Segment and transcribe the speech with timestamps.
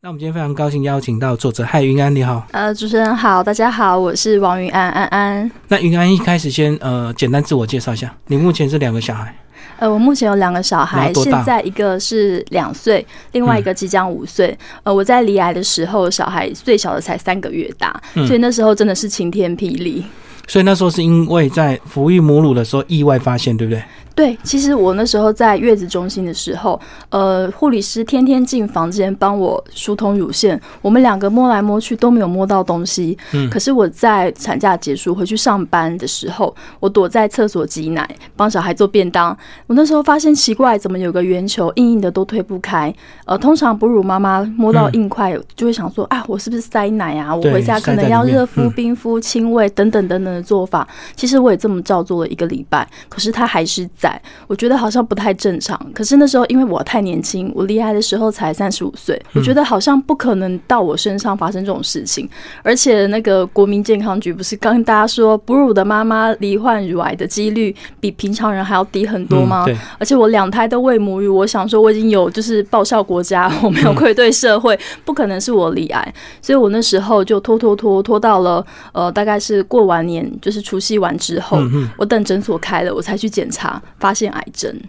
[0.00, 2.46] 那我们今天非常高兴邀请到作者嗨云安，你好。
[2.52, 5.50] 呃，主持人好，大家好，我是王云安安安。
[5.66, 9.36] 那云安一开始先呃简单自我介绍一下，你目前是两个小孩，
[9.80, 14.56] 呃，我目前有两个小孩，现在一个是两岁，另外一个即将五岁。
[14.84, 20.04] 呃，我在离癌的时候，小孩最小的才三个月大，嗯所以那时候真的是晴天霹雳。
[20.46, 23.82] 所以那时候是因为在哺育母乳的时候意外发现，对不对？
[24.18, 26.80] 对，其实我那时候在月子中心的时候，
[27.10, 33.16] 呃，护理师天天进房间帮我疏通乳腺，我们两个摸来摸去都没有摸到东西。
[33.32, 39.28] 嗯可是我在产假结束回去上班的时候，我躲在厕所挤奶，帮小孩做便当。
[39.68, 42.92] 我那时候发现奇怪，怎么有个圆球硬硬的都推不开？
[43.24, 47.32] 呃，通常哺乳妈妈摸到硬块就会想说、啊，我是不是塞奶啊？
[47.32, 50.88] 我回家可能要热敷、嗯冰敷、亲喂等等等等的做法。
[51.14, 54.07] 其实我也这么照做了一个礼拜，可是它还是在。
[54.46, 55.78] 我觉得好像不太正常。
[55.92, 62.28] 可是那时候因为我太年轻，我离开的时候才三十五岁，我觉得好像不可能到我身上发生这种事情。
[62.62, 69.64] 而且那个国民健康局不是刚跟大家说，哺乳的妈妈罹患乳癌的几率比平常人还要低很多吗？
[69.68, 81.58] 嗯，而且我两胎都喂母乳，我想说我已经有就是报效国家， 我没有愧对社会，不可能是我罹癌，所以我那时候就拖拖拖拖到了呃大概是过完年就是除夕完之后。
[81.96, 84.80] 我等诊所开了，我才去检查，发现癌症。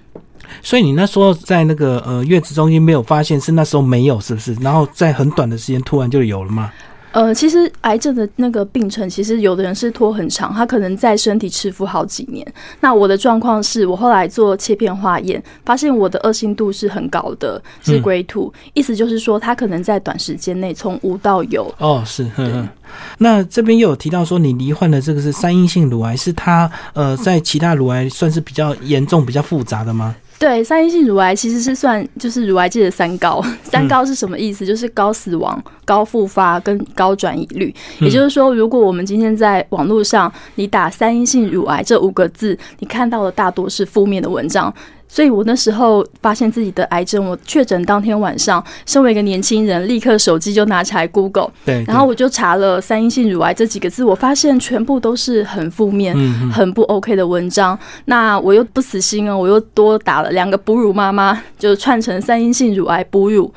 [0.64, 4.54] 所以你那时候在那个呃月子中心没有发现，是那时候没有，是不是？
[4.56, 6.72] 然后在很短的时间突然就有了吗？
[7.12, 12.46] 呃，其实癌症的那个病程，其实有的人是拖很长，他可能在身体吃服好几年。
[12.82, 21.74] 那我的状况是我后来做切片化验，发现我的恶性度是很高的，是嗯 Grade Two，、意思就是说他可能在短时间内从无到有。
[21.80, 22.70] 哦，是，嗯嗯。
[23.18, 30.16] 那这边又有提到说，你罹患的这个是三阴性乳癌，是它呃在其他乳癌算是比较严重、比较复杂的吗？
[30.40, 33.44] 对，三阴性乳癌其实是算就是乳癌界的三高。
[33.62, 34.66] 三高是什么意思？
[34.66, 37.76] 就是高死亡、高复发跟高转移率。
[38.00, 44.74] 也就是说，如果我们今天在网络上你打“三阴性乳癌”这五个字，你看到的大多是负面的文章。
[45.12, 56.16] 所以我那时候发现自己的癌症，我确诊当天晚上，身为一个年轻人，立刻手机就拿起来 Google，对，然后我就查了“三阴性乳癌”这几个字，我发现全部都是很负面、
[56.52, 57.78] 很不 OK 的文章。
[58.06, 63.52] 那我又不死心哦，我又多打了两个哺乳妈妈，就串成三阴性乳癌哺乳。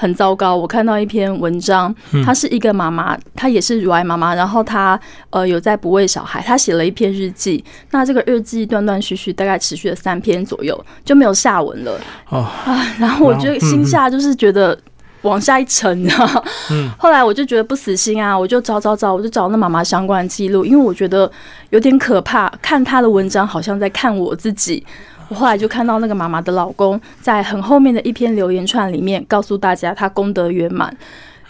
[0.00, 1.92] 很糟糕，我看到一篇文章，
[2.24, 4.98] 她是一个妈妈，她也是乳癌妈妈，然后她
[5.30, 12.00] 呃有在不喂小孩，她写了一篇日记，那这个日记断断续续，大概持续了三篇左右，就没有下文了。
[12.28, 14.78] 哦，啊，然后我就心下就是觉得
[15.22, 16.08] 往下一沉，
[16.96, 21.28] 后来我就觉得不死心啊，我就找找找，我就找那妈妈相关的记录，因为我觉得
[21.70, 24.86] 有点可怕，看她的文章好像在看我自己。
[25.28, 30.94] 我后来就看到那个妈妈的老公在很后面的一篇留言串里面告诉大家他功德圆满，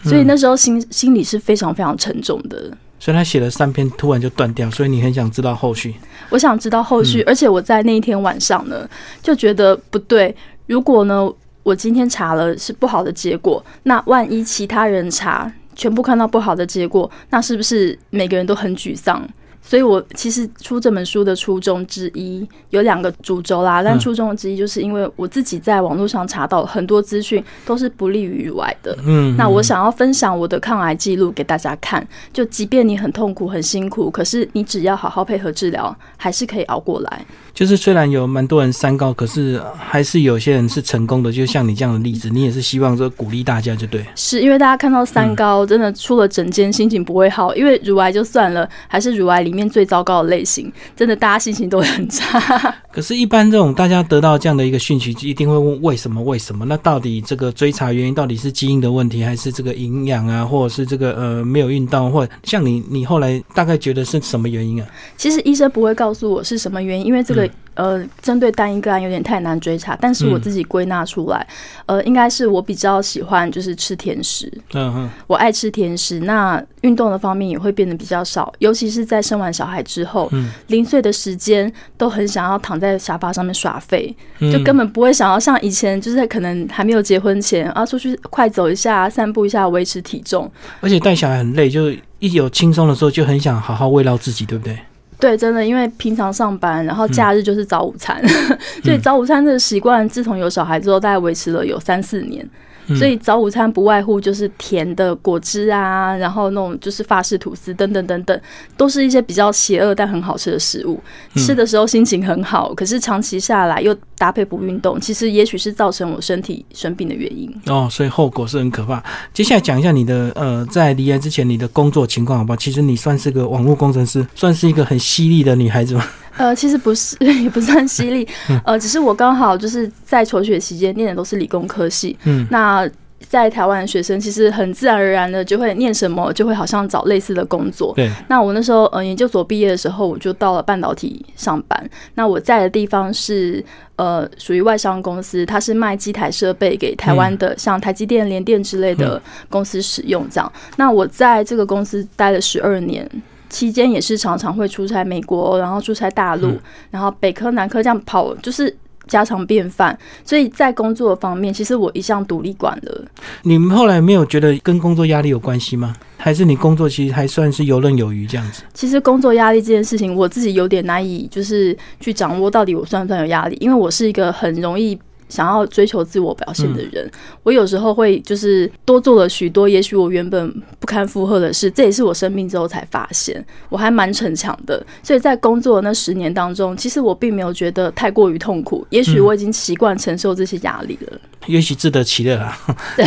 [0.03, 2.71] 所以那时候心心里是非常非常沉重的。
[2.99, 5.95] 所以他写了三篇，突然就断掉，所以你很想知道后续。
[6.29, 8.87] 我想知道后续，而且我在那一天晚上呢，
[9.21, 10.35] 就觉得不对。
[10.67, 11.31] 如果呢，
[11.63, 19.25] 我今天查了是不好的结果，那万一其他人查全部看到不好的结果，那是不是每个人都很沮丧？
[19.69, 23.99] 所以我其实出这本书的初衷之一有两个主轴啦，但嗯。
[23.99, 37.23] 初衷之一就是因为我自己在网络上查到很多资讯都是不利于乳癌的，嗯，那我想要分享我的抗癌记录给大家看，就即便你很痛苦、很辛苦，可是你只要好好配合治疗，还是可以熬过来。
[37.53, 44.05] 就是虽然有蛮多人三高，可是还是有些人是成功的，就像你这样的例子，你也是希望说鼓励大家，就对。
[44.15, 52.39] 是因为大家看到三高，真的出了诊间，心情不会好，因为乳癌就算了，还是乳癌里面最糟糕的类型，真的大家心情都会很差。
[52.91, 56.21] 可是，一般这种大家得到这样的一个讯息，一定会问为什么？
[56.23, 56.65] 为什么？
[56.65, 64.87] 那到底这个追查原因到底是基因的问题，还是这个营养啊，或者是这个呃没有运动，或像你，你后来大概觉得是什么原因啊？
[65.17, 67.38] 其实医生不会告诉我是什么原因，因为这个、
[67.75, 69.97] 呃，针对单一个案有点太难追查。
[70.01, 71.47] 但是我自己归纳出来，
[71.85, 90.51] 呃，应该是我比较喜欢就是吃甜食，嗯哼，我爱吃甜食，那运动的方面也会变得比较少，尤其是在生完小孩之后，嗯零碎的时间都很想要躺在沙发上面耍废，嗯就根本不会想要像以前，就是可能还没有结婚前啊，出去快走一下、散步一下，维持体重。
[90.81, 94.77] 而且带小孩很累，就一有轻松的时候就很想好好慰劳自己，对不对？
[95.19, 98.25] 对，真的，因为平常上班，然后假日就是早午餐，
[98.83, 102.47] 所以早午餐这个习惯，自从有小孩之后，大概维持了有三四年。
[102.95, 108.41] 所以早午餐不外乎就是甜的果汁啊，然后那种就是法式吐司等等等等，
[108.77, 110.99] 都是一些比较邪恶但很好吃的食物。
[111.35, 117.53] 吃的时候心情很好，可是长期下来又搭配不运动，其实也许是造成我身体生病的原因。
[117.67, 119.03] 哦，所以后果是很可怕。
[119.33, 122.57] 接下来讲一下你的呃，在离癌之前你的工作情况好不好？
[122.57, 126.03] 其实你算是个网络工程师，算是一个很犀利的女孩子吗？
[126.37, 128.27] 呃，其实不是， 也不算犀利，
[128.63, 132.89] 呃，只是我刚好就是在求学期间念的都是理工科系，嗯，那
[133.27, 137.93] 在台湾的学生其实很自然而然的就会念什么，就会好像找类似的工作。
[137.95, 141.89] 对，那我那时候呃研究所毕业的时候，我就到了半导体上班。
[142.15, 143.63] 那我在的地方是
[143.97, 150.25] 呃属于外商公司，它是卖机台设备给台湾的，像台积电、联电之类的公司使用。
[150.29, 153.07] 这样，那我在这个公司待了十二年。
[153.49, 156.57] 期间也是常常会出差美国，然后出差大陆，
[156.91, 158.73] 然后北科南科这样跑，就是
[159.07, 159.97] 家常便饭。
[160.23, 163.05] 所以在工作方面，其实我一向独立管了。
[163.43, 165.95] 你们后来没有觉得跟工作压力有关系吗？
[166.17, 168.63] 还是你工作其实还算是游刃有余这样子？
[168.73, 174.99] 其实工作压力这件事情，我自己有点难以就是去掌握到底我算不算有压力，因为我是一个很容易。
[175.29, 177.09] 想要追求自我表现的人，
[177.43, 181.71] 我有时候会就是多做了许多，也许我原本不堪负荷的事。
[181.71, 184.85] 这也是我生病之后才发现，我还蛮逞强的。
[185.01, 188.85] 所以在工作的那十年当中，其实我并没有觉得太过于痛苦。
[188.89, 191.19] 也许我已经习惯承受这些压力了。
[191.47, 192.57] 也许自得其乐啊，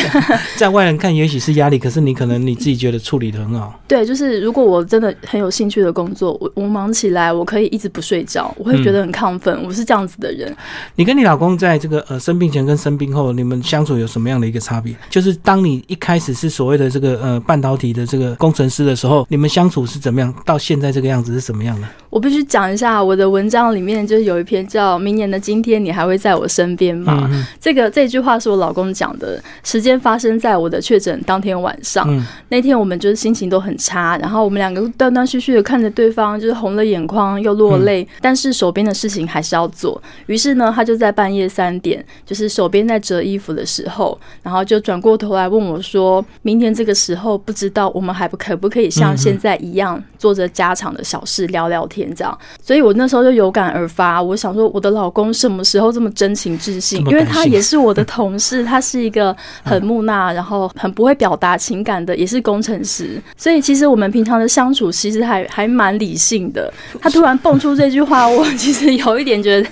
[0.56, 3.78] 在外人看也许是压力，可是你可能你自己觉得处理的很好。
[3.86, 9.62] 对，就是如果我真的很有兴趣的工作，我我忙起来，我可以一直不睡觉，我会觉得很亢奋。
[9.64, 10.54] 我是这样子的人。
[10.96, 14.94] 你跟你老公在这个呃生病前跟生病后，你们相处有什么样的一个差别？
[15.08, 20.34] 就是当你一开始是所谓的这个呃半导体的这个工程师的时候，你们相处是怎么样？
[20.44, 21.86] 到现在这个样子是什么样的？
[22.10, 27.30] 我必须讲一下我的文章里面就是有一篇叫《明年的今天，你还会在我身边吗》？
[27.60, 28.32] 这个这句话。
[28.32, 32.08] 话是我老公讲的，时间发生在我的确诊当天晚上。
[32.48, 40.02] 那天我们就是心情都很差，然后我们两个断断续续的看着对方，就是红了眼眶又落泪，但是手边的事情还是要做。
[40.28, 57.04] 于是呢，他就在半夜三点，就是手边在折衣服的时候，然后就转过头来问我说：“明天这个时候，不知道我们还不可不可以像现在一样，做着家常的小事聊聊天这样？”所以我那时候就有感而发，我想说，我的老公什么时候这么真情至性？
[57.06, 58.02] 因为他也是我的。
[58.12, 63.18] 同事，他是一个很木讷，然后很不会表达情感的，也是工程师。
[63.38, 66.70] 所以其实我们平常的相处，其实还还蛮理性的。
[67.00, 69.68] 他突然蹦出这句话，我其实有一点觉得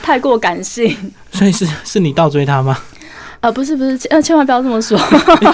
[0.00, 0.96] 太过感性。
[1.32, 2.78] 所以是 是你倒追他吗？
[3.40, 4.96] 呃，不是不是，呃，千万不要这么说。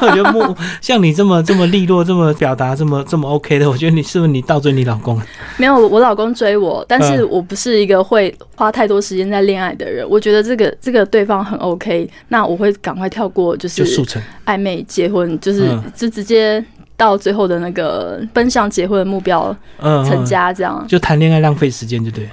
[0.03, 5.19] 我觉得木像你这么这么利落，这么表达，这么这么 OK 的，我觉得你是不是你倒追你老公？
[5.57, 10.07] 没有，我老公追我，但是我不是一个会花太多时间在恋爱的人。
[10.07, 16.63] 我觉得这个这个对方很 OK，那我会赶快跳过，就是速成暧昧结婚，就是就直接
[16.95, 20.85] 到最后的那个奔向结婚的目标，嗯成家这样。
[20.87, 22.29] 就谈恋爱浪费时间就对。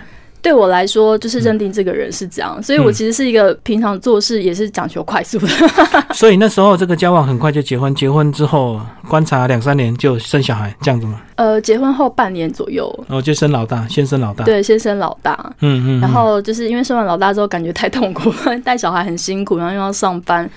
[0.45, 5.47] 对我来说，就是认定这个人是这样，所以我其实是一个平常做事也是讲求快速的。
[6.13, 11.19] 所以那时候这个交往很快就结婚，结婚之后观察两三年就生小孩，这样子吗？
[11.37, 14.45] 呃，结婚后半年左右，然后就生老大，先生老大。
[14.45, 15.33] 对，先生老大。
[15.61, 15.99] 嗯嗯。
[15.99, 18.31] 然后就是因为生完老大之后，感觉太痛苦，
[18.63, 20.47] 带小孩很辛苦，然后又要上班，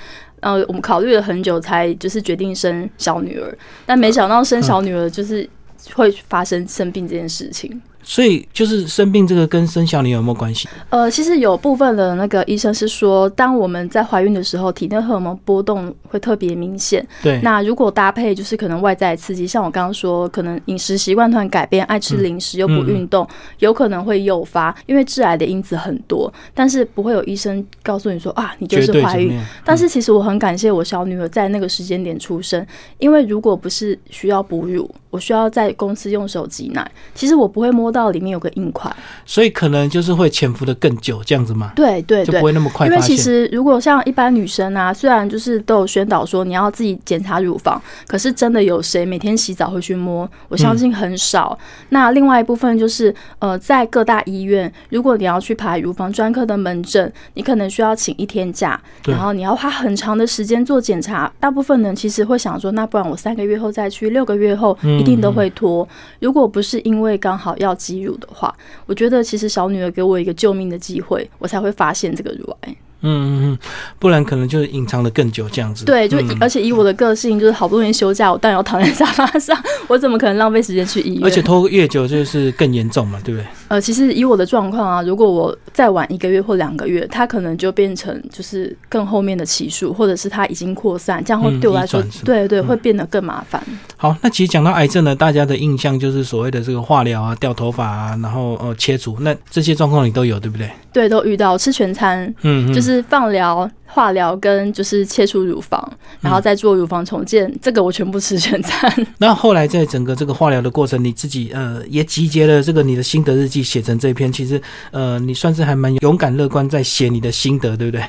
[0.43, 3.57] 然后我们考虑了很久，才就是决定生小女儿。
[3.87, 5.49] 但没想到生小女儿就是
[5.95, 7.81] 会发生生病这件事情。
[8.09, 10.67] 所以就是生病这个跟生小女有没有关系？
[10.89, 17.07] 呃，其实有部分的那个医生是说，当我们在怀孕的时候，体内荷尔蒙波动会特别明显。
[17.23, 17.39] 对。
[17.43, 24.75] 那如果搭配就是可能外在刺激，像我刚刚说，可能饮食习惯突然改变，爱吃零食又不运动，有可能会诱发。
[24.87, 29.39] 因为致癌的因子很多，但是不会有医生告诉你说啊，你就是怀孕。
[29.63, 37.98] 但是其实我很感谢我小女儿在那个时间点出生，因为如果不是需要哺乳，我需要在公司用手挤奶，其实我不会摸到。
[37.99, 38.95] 到里面有个硬块，
[39.27, 41.73] 所以可能就是会潜伏的更久，这样子吗？
[41.75, 42.87] 对对对，就不会那么快。
[42.87, 50.31] 因为其实如果像一般女生啊，虽然就是都有宣导说你要自己检查乳房，可是真的有谁每天洗澡会去摸？
[50.49, 51.59] 我相信很少。
[51.89, 61.33] 那另外一部分就是呃，在各大医院，如果你要去排乳房专科的门诊，你可能需要请一天假，然后你要花很长的时间做检查。
[61.41, 65.87] 大部分人其实会想说，那不然我三个月后再去，六个月后一定都会拖。
[66.21, 67.75] 如果不是因为刚好要。
[67.89, 68.55] 挤乳的话，
[68.85, 72.77] 我觉得其实小女儿给我一个救命的机会，我才会发现这个乳癌。
[73.01, 73.59] 嗯嗯嗯，
[73.99, 75.85] 不然可能就是隐藏的更久这样子。
[75.85, 79.57] 对，就、嗯而且以我的个性，就是好不容易休假，我当然要躺在沙发上，
[79.89, 81.25] 我怎么可能浪费时间去医院？
[81.25, 83.47] 而且拖越久就是更严重嘛，对不对？
[83.69, 93.63] 呃，其实以我的状况啊，如果我再晚一个月或两个月，它可能就变成就是更后面的期数，或者是它已经扩散，这样会对我来说，对对，会变得更麻烦。
[93.97, 100.71] 好，那其实讲到癌症呢，大家的印象就是所谓的这个化疗啊、掉头发啊，然后呃切除，那这些状况你都有，对不对？
[100.91, 105.93] 对，都遇到吃全餐，嗯，嗯就是放疗、化疗跟就是切除乳房，
[106.23, 108.91] 然后再做乳房重建，这个我全部吃全餐。
[109.19, 114.59] 那后来在整个这个化疗的过程，你自己呃也集结了这个你的心得日记，写成这篇，其实
[114.91, 118.03] 呃你算是还蛮勇敢乐观，在写你的心得，对不对？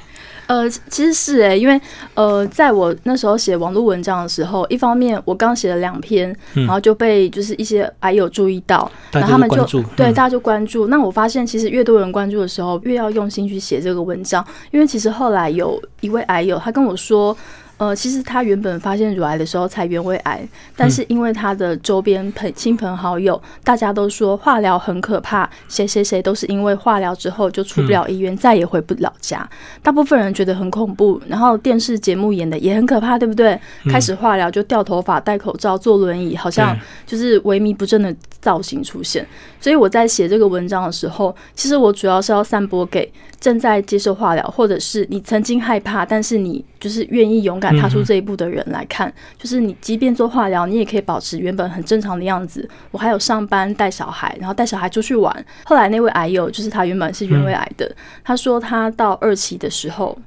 [0.50, 1.80] 呃，其实是诶、因为
[2.16, 9.64] 呃，在我那时候写网络文章的时候，一方面我刚写了两篇，嗯然后就被就是一些癌友注意到，然后他们就
[9.96, 10.88] 对，嗯大家就关注。
[10.88, 14.44] 那我发现，其实越多人关注的时候，越要用心去写这个文章。
[14.72, 17.38] 因为其实后来有一位癌友，他跟我说，
[17.80, 20.46] 呃，其实他原本发现乳癌的时候才原位癌，
[20.76, 29.50] 但是因为他的周边朋亲朋好友，大家都说化疗很可怕，谁谁谁都是因为化疗之后就出不了医院，再也回不了家。
[29.82, 33.58] 大部分人觉得很恐怖，然后电视节目演的也很可怕，对不对？
[33.90, 39.26] 开始化疗就掉头发、戴口罩、坐轮椅，好像就是萎靡不振的造型出现。
[39.62, 43.10] 所以我在写这个文章的时候，其实我主要是要散播给
[43.40, 49.12] 正在接受化疗，或者是你曾经害怕，但是你就是愿意勇敢踏出这一步的人来看。
[49.38, 52.68] 就是你即便做化疗，你也可以保持原本很正常的样子。
[52.92, 55.46] 我还有上班、带小孩，然后带小孩出去玩。
[55.66, 60.18] 后来那位癌友，就是他原本是原位癌的，他说他到二期的时候。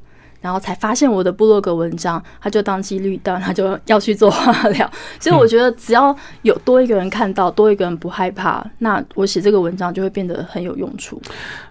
[0.43, 4.91] 然后才发现我的部落格文章，他就当机立断，他就要去做化疗。
[5.19, 11.23] 所以我觉得，只要有多一个人看到，多一个人不害怕，那我写这个文章就会变得很有用处。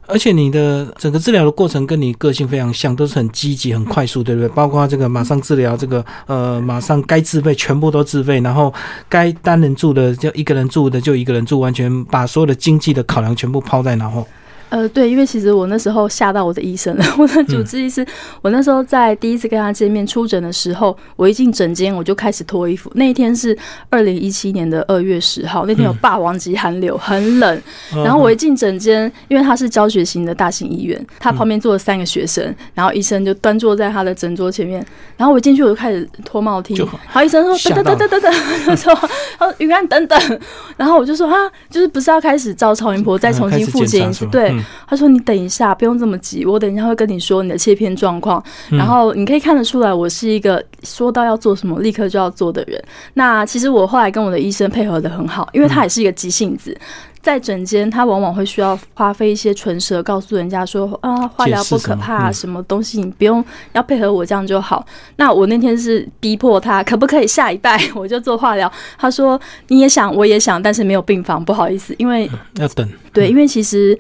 [0.08, 4.50] 而且你的整个治疗的过程跟你个性非常像，都是很积极、很快速，对不对？
[4.50, 8.74] 包括这个马上治疗，这个呃马上该自费全部都自费，然后
[9.08, 14.28] 该单人住的就一个人住的就一个人住，完全把所有的经济的考量全部抛在脑后。
[14.72, 17.06] 呃，对，因为其实我那时候吓到我的医生了。
[17.20, 18.06] 我的主治医师，
[18.42, 22.90] 我那时候在第一次跟他见面出诊的时候，我一进诊间我就开始脱衣服。
[22.96, 23.56] 那一天是
[23.90, 27.62] 二零一七年的二月十号，那天有霸王级寒流，很冷。
[27.94, 34.84] 嗯然后我一进诊间，因为他是教学型的大型医院，他旁边坐了三个学生，然后医生就端坐在他的诊桌前面。
[35.18, 38.34] 然后我一进去我就开始脱帽然后医生说等等等等等，
[38.66, 38.96] 他说
[39.38, 40.40] 他说云安等等，
[40.78, 41.36] 然后我就说啊，
[41.70, 44.26] 就是不是要开始照超音波再重新复检一次？
[44.28, 48.42] 对，嗯他说：“你等一下，不用这么急，我等一下会跟你说你的切片状况。
[48.70, 52.82] 嗯然后你可以看得出来，我是一个说到要做什么立刻就要做的人。
[53.16, 56.78] 那其实我后来跟我的医生配合的很好，因为他也是一个急性子。
[57.22, 64.84] 在诊间，他往往会需要花费一些唇舌，告诉人家说啊，化疗不可怕，什么东西你不用要配合我这样就好。
[65.18, 68.72] 那我那天是逼迫他，可不可以下一拜我就做化疗？
[68.98, 72.90] 他说你也想，我也想，但是没有病房，不好意思，因为要等。
[73.14, 73.96] 对，因为其实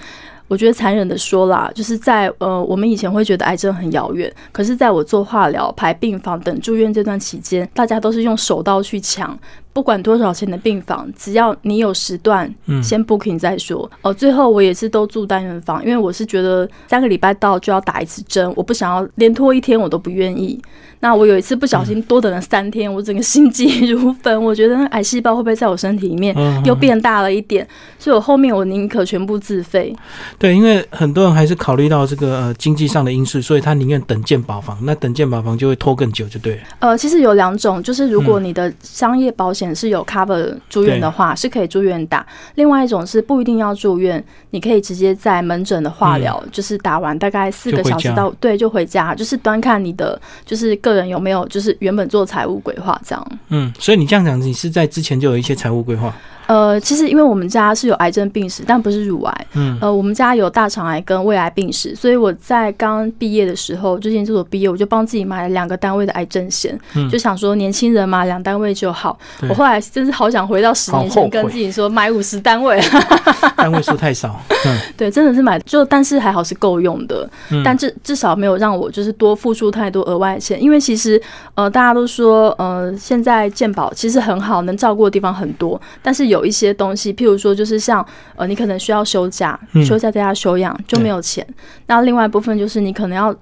[0.51, 9.39] 我觉得残忍的说啦，就是在呃，我们以前会觉得癌症很遥远，可是在我做化疗、排病房等住院这段期间，大家都是用手刀去抢。
[9.73, 13.89] 不管多少钱的病房，只要你有时段，嗯先 booking 再说。
[14.01, 20.61] 哦，最后我也是都住单人房，因为我是觉得三个礼拜到就要打一次针，我不想要连拖一天我都不愿意。
[21.03, 27.67] 那我有一次不小心多等了三天，我整个心急如焚， 我觉得那癌细胞会不会在我身体里面嗯又变大了一点？
[27.97, 29.95] 所以我后面我宁可全部自费。
[30.37, 34.77] 对，因为很多人还是考虑到这个呃经济上的因素，所以他宁愿等健保房。
[34.83, 36.61] 那等健保房就会拖更久，就对了。
[36.79, 42.25] 呃，其实有两种，就是如果嗯你的商业保险是有 cover 住院的话，是可以住院打；
[42.55, 53.27] 另外一种是不一定要住院，你可以直接在门诊的化疗，就是打完大概四个小时到对就回家，就是端看你的就是个人有没有就是原本做财务规划这样。
[53.49, 56.13] 嗯，所以你这样讲，你是在之前就有一些财务规划。
[56.51, 59.47] 呃，其实因为我们家是有癌症病史，但不是乳癌。
[59.53, 69.17] 嗯呃，我们家有大肠癌跟胃癌病史，所以我在刚毕业的时候，就研究所毕业，我就帮自己买了两个单位的癌症险，嗯就想说年轻人嘛，两单位就好。
[69.47, 72.77] 我后来真是好想回到十年前，跟自己说买五十单位，
[73.55, 74.37] 单位数太少。
[74.67, 81.21] 嗯对，真的是买就，但是还好是够用的，嗯但至至少没有让我就是多付出太多额外的钱，因为其实
[81.55, 88.05] 呃大家都说呃现在健保其实很好，能照顾的地方很多，但是有一些东西，譬如说就是像
[88.35, 91.45] 呃你可能需要休假，嗯休假在家休养就没有钱，
[91.87, 93.35] 那另外一部分就是你可能要。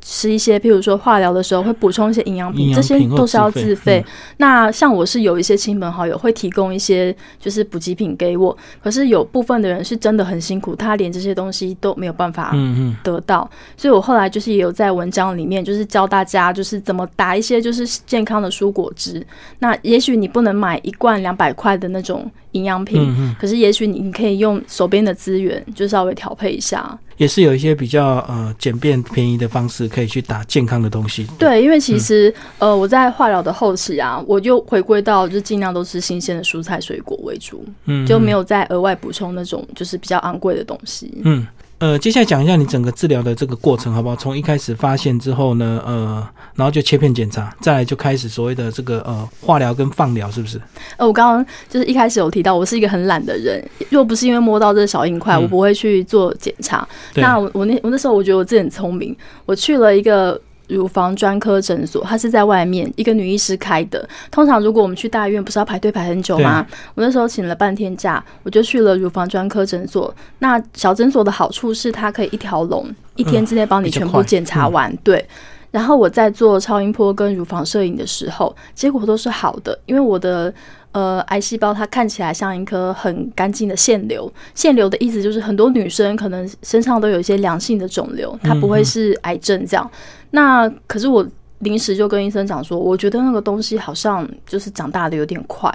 [0.00, 4.04] 吃一些，譬如说化疗的时候会补充一些营养品，这些都是要自费。
[4.38, 12.54] 那像我是有一些亲朋好友会提供一些就是补给品给我，可是有部分的人是真的很辛苦，他连这些东西都没有办法
[13.02, 13.48] 得到。
[13.76, 19.24] 所以我后来就是也有在文章里面就是教大家就是怎么打一些就是健康的蔬果汁。
[19.58, 26.98] 那也许你不能买一罐两百块的那种营养品，可是也许你你可以用手边的资源就稍微调配一下。
[27.16, 31.26] 也是有一些比较呃简便便宜的方式，可以去打健康的东西。
[31.38, 41.12] 对，因为其实呃我在化疗的后期啊，我就回归到就尽量都是新鲜的蔬菜水果为主，嗯，就没有再额外补充那种就是比较昂贵的东西。
[41.24, 41.46] 嗯。
[41.80, 44.14] 呃，接下来讲一下你整个治疗的这个过程，好不好？
[44.14, 50.60] 从一开始发现之后呢，呃，然后就切片检查，再来就开始所谓的这个呃化疗跟放疗，是不是？
[50.98, 56.86] 呃，我刚刚就是一开始有提到，我是一个很懒的人，若不是因为摸到这个小硬块，我不会去做检查。
[57.14, 60.38] 那我我那我那时候我觉得我自己很聪明，我去了一个。
[60.70, 64.08] 乳房专科诊所，它是在外面，一个女医师开的。
[64.30, 66.66] 通常如果我们去大医院，不是要排队排很久吗？
[66.94, 70.14] 我那时候请了半天假，我就去了乳房专科诊所。
[70.38, 74.96] 那小诊所的好处是，它可以一条龙，一天之内帮你全部检查完。
[75.04, 75.26] 对。
[75.70, 80.52] 然后我在做超音波跟乳房摄影的时候，结果都是好的，因为我的
[80.90, 84.28] 呃癌细胞它看起来像一颗很干净的腺瘤。
[84.52, 89.88] 腺瘤的意思就是很多女生可能身上都有一些良性的肿瘤，它不会是癌症这样。
[90.30, 91.26] 那可是我
[91.58, 95.70] 临时就跟医生讲说，我觉得那个东西好像就是长大的有点快。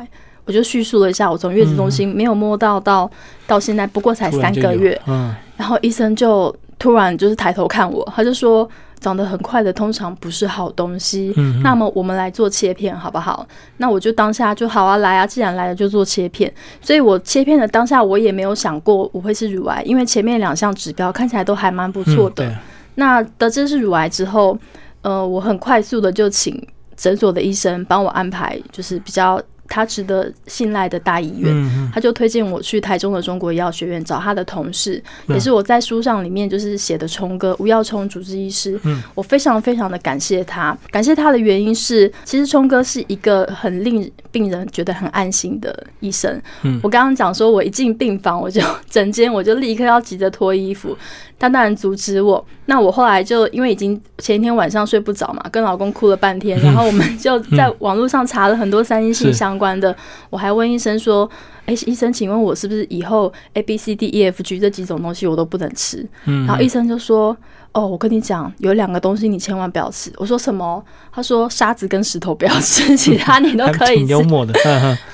[0.45, 3.09] 我就叙述了一下，我从月子中心没有摸到到
[3.47, 4.99] 到现在，不过才三个月。
[5.07, 8.69] 嗯，然后医生就突然就是抬头看我，他就说。
[9.01, 11.31] 长得很快的通常不是好东西。
[11.37, 13.45] 嗯，那么我们来做切片好不好？
[13.77, 16.51] 那我就当下就好啊，来啊，既然来了就做切片。
[16.81, 22.51] 所以我切片的当下，我也没有想过我会是乳癌，因为前面两项指标看起来都还蛮不错的。
[22.95, 24.57] 那得知是乳癌之后，
[25.01, 29.41] 呃，我很快速的就请诊所的医生帮我安排，就是比较。
[29.67, 31.51] 他值得信赖的大医院，
[31.91, 38.79] 他就推荐我去台中的中国医药学院找他的同事，也是我在书上里面就是写的冲哥吴耀冲主治医师。
[39.15, 46.39] 我非常非常的感谢他，感谢他的原因是，其实冲哥是一个很令病人觉得很安心的医生。
[46.83, 50.95] 我刚刚讲说，我一进病房，我就 整间我就立刻要急着脱衣服。
[51.37, 59.95] 他当然阻止我，那我后来就因为已经前一天晚上睡不着嘛，跟老公哭了半天，然后我们就在网络上查了很多三阴性相关的，
[60.29, 61.29] 我还问医生说
[61.65, 66.07] ：“哎，医生，请问我是不是以后 A B C D E F G 这几种东西我都不能吃？”
[66.47, 67.35] 然后医生就说。
[67.75, 70.09] 哦，我跟你讲，有两个东西你千万不要吃。
[70.15, 70.81] 我说什么？
[71.11, 74.05] 他说沙子跟石头不要吃， 其他你都可以吃。
[74.05, 74.53] 幽默的，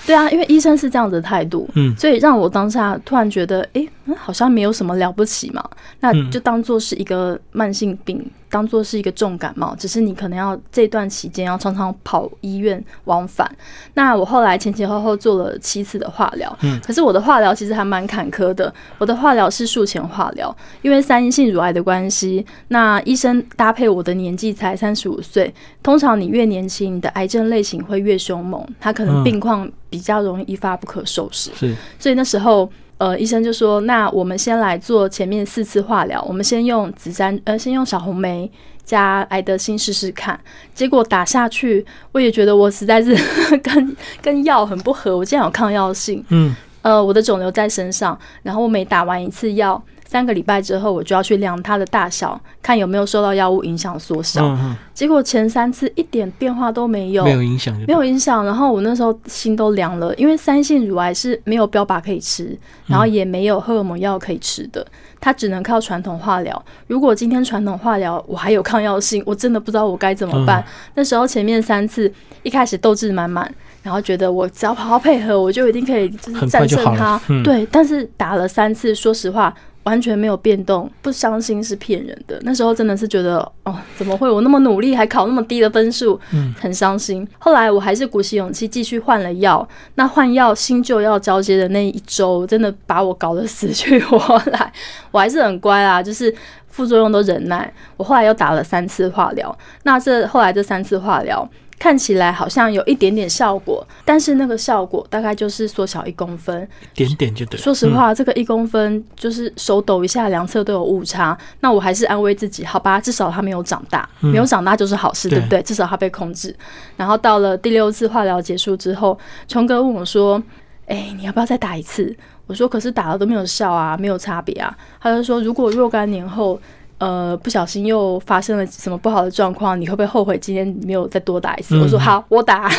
[0.05, 3.83] 对啊，因为医生是这样的态度，嗯，所以让我当下突然觉得，哎，
[4.15, 5.67] 好像没有什么了不起嘛，
[6.01, 8.23] 那就当做是一个慢性病。
[8.51, 13.49] 当做是一个重感冒，只是你可能要这段期间要常常跑医院往返。
[13.93, 18.71] 那我后来前前后后做了七次的化疗，嗯，可是我的化疗其实还蛮坎坷的。
[18.97, 31.49] 我的化疗是术前化疗，因为三阴性乳癌的关系，那医生搭配我的年纪才三十五岁，通常你越年轻，你的癌症类型会越凶猛，它可能病况比较容易一发不可收拾。
[31.55, 32.69] 是，所以那时候。
[33.01, 38.47] 呃，医生就说：“那我们先来做前面四次化疗，我们先用紫杉，呃，先用小红梅
[38.83, 40.39] 加艾德辛试试看。
[40.75, 43.17] 结果打下去，我也觉得我实在是
[43.63, 46.23] 跟跟药很不合，我竟然有抗药性。
[46.29, 54.57] 嗯，呃，我的肿瘤在身上，然后我每打完一次药。”三个礼拜之后，我就要去量它的大小，看有没有受到药物影响缩小。
[54.93, 58.43] 结果前三次一点变化都没有，没有影响，没有影响。
[58.43, 62.53] 然后我那时候心都凉了，因为三性乳癌是没有标靶可以吃，
[62.87, 64.85] 然后也没有荷尔蒙药可以吃的，
[65.21, 66.61] 它只能靠传统化疗。
[66.87, 70.61] 如果今天传统化疗我还有抗药性，我真的不知道我该怎么办。
[70.95, 72.11] 那时候前面三次
[72.43, 73.49] 一开始斗志满满，
[73.81, 77.17] 然后觉得我只要好好配合，我就一定可以就是战胜它。
[77.45, 79.55] 对，但是打了三次，说实话。
[79.83, 82.39] 完全没有变动，不相信是骗人的。
[82.43, 86.19] 那时候真的是觉得，哦，怎么会我那么努力还考那么低的分数？
[86.33, 87.27] 嗯，很伤心。
[87.39, 89.67] 后来我还是鼓起勇气继续换了药。
[89.95, 94.71] 那换药新旧药交接的那一周，真的把我搞得死去活来。
[95.11, 96.33] 我还是很乖啊，就是
[96.69, 97.73] 副作用都忍耐。
[97.97, 99.57] 我后来又打了三次化疗。
[99.83, 101.49] 那这后来这三次化疗。
[101.81, 107.59] 看起来好像有一点点效果，但是那个效果大概就是缩小一公分，点点就对。
[107.59, 111.35] 说实话，这个一公分就是手抖一下，两侧都有误差。
[111.61, 115.59] 那我还是安慰自己，好吧，至少它没有长大，没有长大就是好事，对不对？
[115.63, 116.55] 至少它被控制。
[116.95, 119.17] 然后到了第六次化疗结束之后，
[119.47, 120.39] 琼哥问我说
[120.85, 122.15] ：“哎，你要不要再打一次？”
[122.45, 126.61] 我说：“可是打了都没有效啊，没有差别啊。”他就说：“如果若干年后。”
[127.01, 131.75] 呃不小心又发生了什么不好的状况，你会不会后悔今天没有再多打一次？
[131.81, 132.69] 我说好，我打。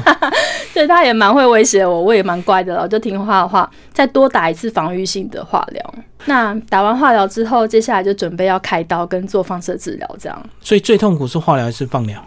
[0.74, 5.94] 对，他也蛮会威胁我，我也蛮乖的了，我就听话的话，再多打一次防御性的化疗。
[6.26, 10.42] 那打完化疗之后，接下来就准备要开刀跟做放射治疗，这样。
[10.60, 12.22] 所以最痛苦是化疗还是放疗？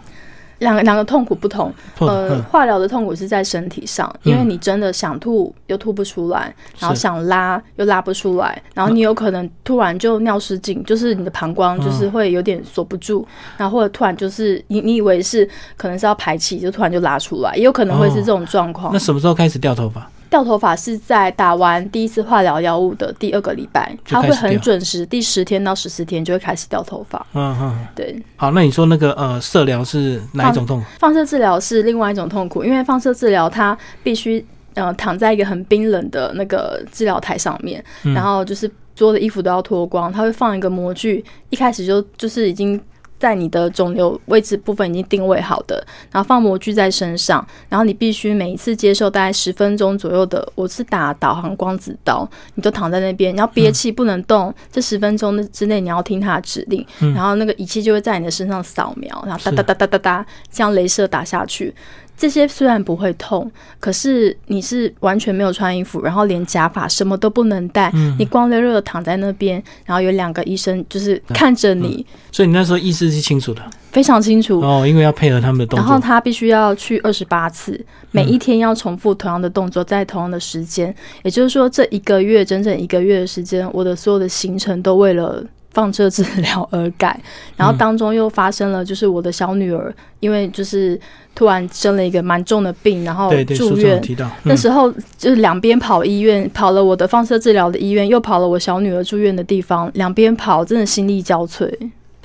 [0.58, 18.92] 两个两个痛苦不同，呃，化疗的痛苦是在身体上，因为你真的想吐又吐不出来，然后想拉又拉不出来，然后你有可能突然就尿失禁，就是你的膀胱就是会有点锁不住，然后或者突然就是你你以为是可能是要排气，就突然就拉出来，也有可能会是这种状况。
[18.92, 20.10] 那什么时候开始掉头发？
[20.28, 27.24] 掉头发是在打完第一次化疗药物的第二个礼拜，它会很准时，第十天到十四天就会开始掉头发。
[27.34, 28.20] 嗯嗯，对。
[28.36, 30.86] 好，那你说那个呃，射疗是哪一种痛苦？
[30.98, 42.80] 放射治疗是另外一种痛苦，因为放射治疗它必须呃躺在一个很冰冷的那个治疗台上面，然后就是所有的衣服都要脱光，它会放一个模具，一开始就就是已经。
[43.18, 61.74] 在你的肿瘤位置部分已经定位好的，然后放模具在身上，然后你必须每一次接受大概十分钟左右的，我是打导航光子刀，你就躺在那边，你要憋气不能动，这十分钟的之内你要听他的指令，然后那个仪器就会在你的身上扫描，然后哒哒哒哒哒哒，像镭射打下去。
[62.16, 74.60] 这些虽然不会痛，可是你是完全没有穿衣服，然后连假发什么都不能戴，你光溜溜的躺在那边，然后有两个医生就是看着你，所以你那时候意识是清楚的，非常清楚。
[74.60, 77.78] 哦，因为要配合他们的动作，然后他必须要去二十八次，
[78.10, 85.44] 每一天要重复同样的动作，在同样的时间，也就是说这一个月整整一个月的时间，我的所有的行程都为了。
[85.76, 87.20] 放射治疗而改，
[87.54, 90.98] 然后当中又发生了，就是我的小女儿，因为就是
[91.34, 94.02] 突然生了一个蛮重的病，然后住院。
[94.44, 101.70] 那时候就是两边跑医院，跑了我的放射治疗的医院，又跑了我小女儿住院的地方，两边跑，真的心力交瘁。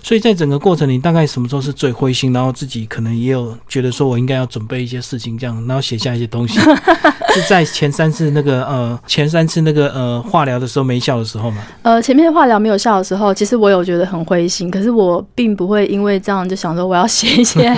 [0.03, 2.33] 所以在整个过程，你大概什么时候是最灰心？
[2.33, 6.59] 然后自己可能也有觉得说，我应该要准备一些事情，这样，然后写下一些东西。
[7.33, 11.63] 是在前三次那个呃，前三次那个呃化疗的时候没效的时候吗？
[11.81, 17.73] 呃，前面化疗没有效的时候，其实我有觉得很灰心，可是我并不会因为这样就想说我要写一些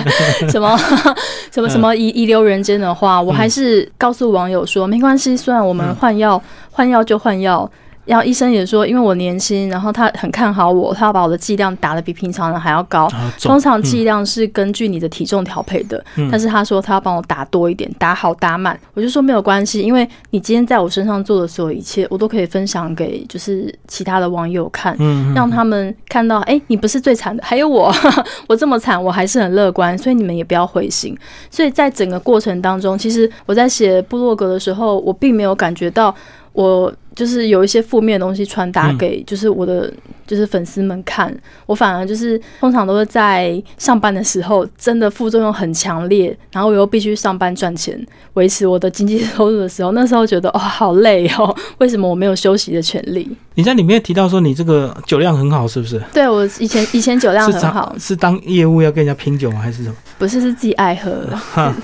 [0.50, 0.76] 什么
[1.52, 3.22] 什么什么遗遗留人间的话。
[3.22, 7.70] 我还是告诉网友说，没关系，虽然我们换药，换药就换药。
[8.04, 13.08] 然后医生也说，因为我年轻，然后他很看好我，他要把我的剂量打得比平常人还要高。
[13.40, 18.78] 通常剂量是根据你的体重调配的，但是他说他要帮我打多一点，打好打满。
[18.92, 24.96] 我就说没有关系，因为你今天在我身上做的所有一切，我都可以分享给就是其他的网友看，
[25.34, 27.90] 让他们看到，哎，你不是最惨的，还有我，
[28.46, 31.16] 我这么惨，我还是很乐观，所以你们也不要灰心。
[31.50, 36.14] 所以在整个过程当中，其实我在写部落格的时候，我并没有感觉到
[36.52, 36.92] 我。
[37.14, 39.92] 就是有一些负面的东西传达给就是我的
[40.26, 41.34] 就是粉丝们看，
[41.66, 47.98] 我反而就是通常都是在上班的时候，真的副作用很强烈，然后我又必须上班赚钱
[48.34, 53.30] 维持我的经济收入的时候，那时候觉得哦好累哦，为什么我没有休息的权利？
[53.54, 56.02] 你在里面提到说你这个酒量很好，是不是？
[56.12, 59.60] 对我以前以前酒量很好，是当业务要跟人家拼酒吗？
[59.60, 59.94] 还是什么？
[60.18, 61.24] 不是，是自己爱喝，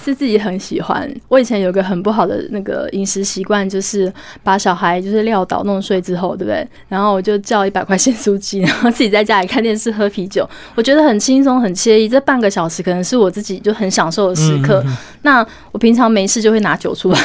[0.05, 1.09] 是自己很喜欢。
[1.29, 5.21] 我以前有个很不好的那个饮食习惯，就是把小孩就是。
[5.21, 6.67] 撂倒弄睡之后，对不对？
[6.89, 8.13] 然后我就叫一百块咸
[8.63, 12.09] 然后自己在家里看电视喝啤酒，我觉得很轻松很惬意。
[12.09, 14.83] 这半个小时可能是我自己就很享受的时刻。
[15.23, 17.21] 那我平常没事就会拿酒出来，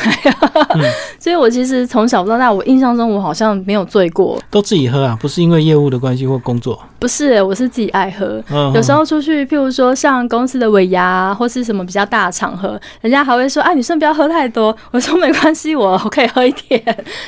[1.18, 4.38] 所以我其实从小到大，我印象中我好像没有醉过。
[4.52, 5.18] 都自己喝啊？
[5.22, 6.78] 不是因为业务的关系或工作？
[7.00, 8.44] 不是，我是自己爱喝。
[8.74, 16.84] 有时候出去，譬如说像公司的尾牙或是什么比较大的场合，人家还会说：“啊，女生不要喝太多。”我说：“没关系，我我可以喝一点，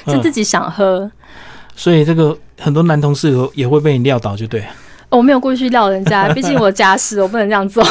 [0.06, 1.08] 是自己想。”想喝，
[1.78, 4.62] 所以这个很多男同事也会被你撂倒，就对。
[5.10, 7.82] 我没有故意去撂人家， 毕竟我家事，我不能这样做。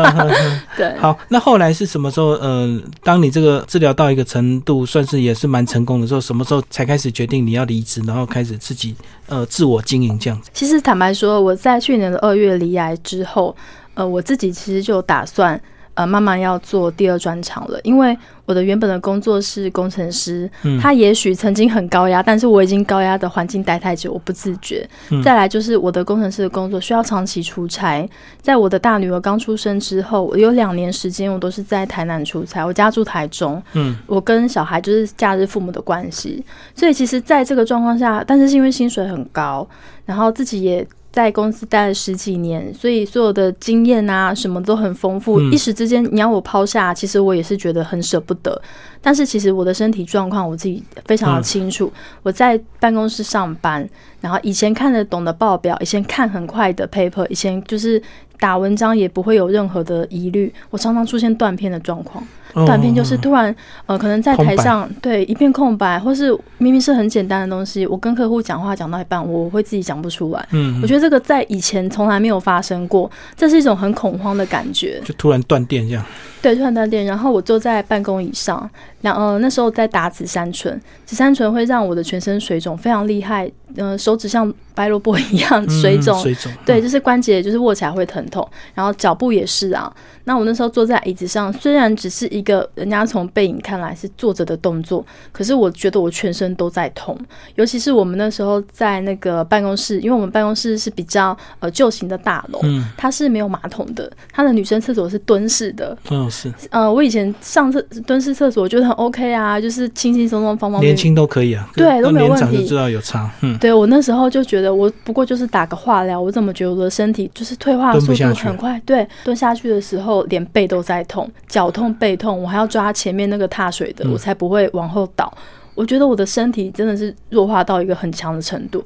[0.76, 0.94] 对。
[0.98, 2.32] 好，那后来是什么时候？
[2.42, 8.94] 嗯，当你这个治疗到一个程度，算是也是蛮成功的时候，什么时候才开始决定你要离职，然后开始自己
[9.26, 10.50] 呃自我经营这样子？
[10.52, 13.56] 其实坦白说，我在去年的二月离癌之后，
[13.94, 15.58] 呃，我自己其实就打算。
[16.00, 24.88] 呃，慢慢要做第二专场了，因为我的原本的工作是工程师，他也许曾经很高压，但是我已经高压的环境待太久，我不自觉。
[25.22, 28.08] 再来就是我的工程师的工作需要长期出差，
[28.40, 36.42] 在我的大女儿刚出生之后，我有两年时间我都是在台南出差，我家住台中，嗯，我跟小孩就是假日父母的关系，
[36.74, 39.68] 所以其实在这个状况下，但是是因为薪水很高，
[40.06, 40.86] 然后自己也。
[41.12, 45.40] 在公司待了十几年，所以所有的经验啊什么都很丰富。
[45.40, 48.60] 嗯一时之间你要我抛下，其实我也是觉得很舍不得。
[49.00, 51.92] 但是其实我的身体状况我自己非常的清楚。
[52.22, 53.88] 我在办公室上班，
[54.20, 58.00] 然后以前看得懂的报表，以前看很快的 paper，以前就是
[58.38, 60.52] 打文章也不会有任何的疑虑。
[60.70, 62.24] 我常常出现断片的状况。
[62.54, 63.54] 短片就是哦突然，
[63.86, 70.48] 呃，可能在台上对一片空白，或是明明是很简单的东西，我跟客户讲话讲到一半，我会自己讲不出来。
[70.52, 75.00] 嗯，我觉得这个在以前从来没有发生过，这是一种很恐慌的感觉。
[75.04, 76.04] 就突然断电这样。
[76.42, 78.68] 对，突然断电，然后我坐在办公椅上，
[79.02, 86.50] 然呃那时候在打紫杉醇，紫杉醇会让我的全身水肿非常厉害，呃手指像白萝卜一样嗯水肿，水肿。
[86.64, 89.92] 对，嗯，就是关节就是握起来会疼痛，然后脚步也是啊。
[90.24, 97.16] 那我那时候坐在椅子上，虽然只是一个人家从背影看来是坐着的动作，可是我觉得我全身都在痛。
[97.54, 105.96] 尤其是我们那时候在那个办公室，因为我们办公室是比较呃旧型的大楼，嗯它是没有马桶的，它的女生厕所是蹲式的。
[106.10, 110.96] 嗯是，呃，我以前上厕蹲式厕所，我觉得很 OK 啊，就是轻轻松松、方方便年。
[110.96, 111.66] 轻都可以啊。
[111.74, 113.30] 对都没有年长问题就知道有差。
[113.40, 118.80] 嗯，对我那时候就觉得，我不过就是打个化疗，我怎么觉得我的身体就是退化速度很快？
[118.84, 125.32] 对，蹲下去的时候连背都在痛，脚痛背痛，我还要抓前面那个踏水的，嗯我才不会往后倒。
[125.74, 128.84] 我觉得我的身体真的是弱化到一个很强的程度。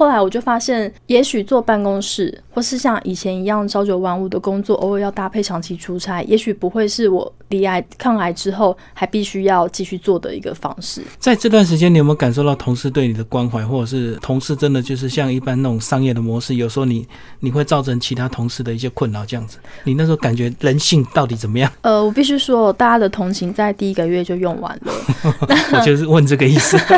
[0.00, 11.02] 后来我就发现，也许坐办公室，或是像以前一样朝九晚五的工作，偶尔要搭配长期出差，也许不会是我离癌抗癌之后还必须要继续做的一个方式。
[11.18, 17.06] 在这段时间，你有没有感受到同事对你的关怀，或者是同事真的就是像一般那种商业的模式，有时候你
[17.40, 19.58] 你会造成其他同事的一些困扰，这样子？
[19.84, 21.70] 你那时候感觉人性到底怎么样？
[21.82, 24.92] 呃，我必须说，大家的同情在第一个月就用完了。
[25.76, 26.78] 我就是问这个意思。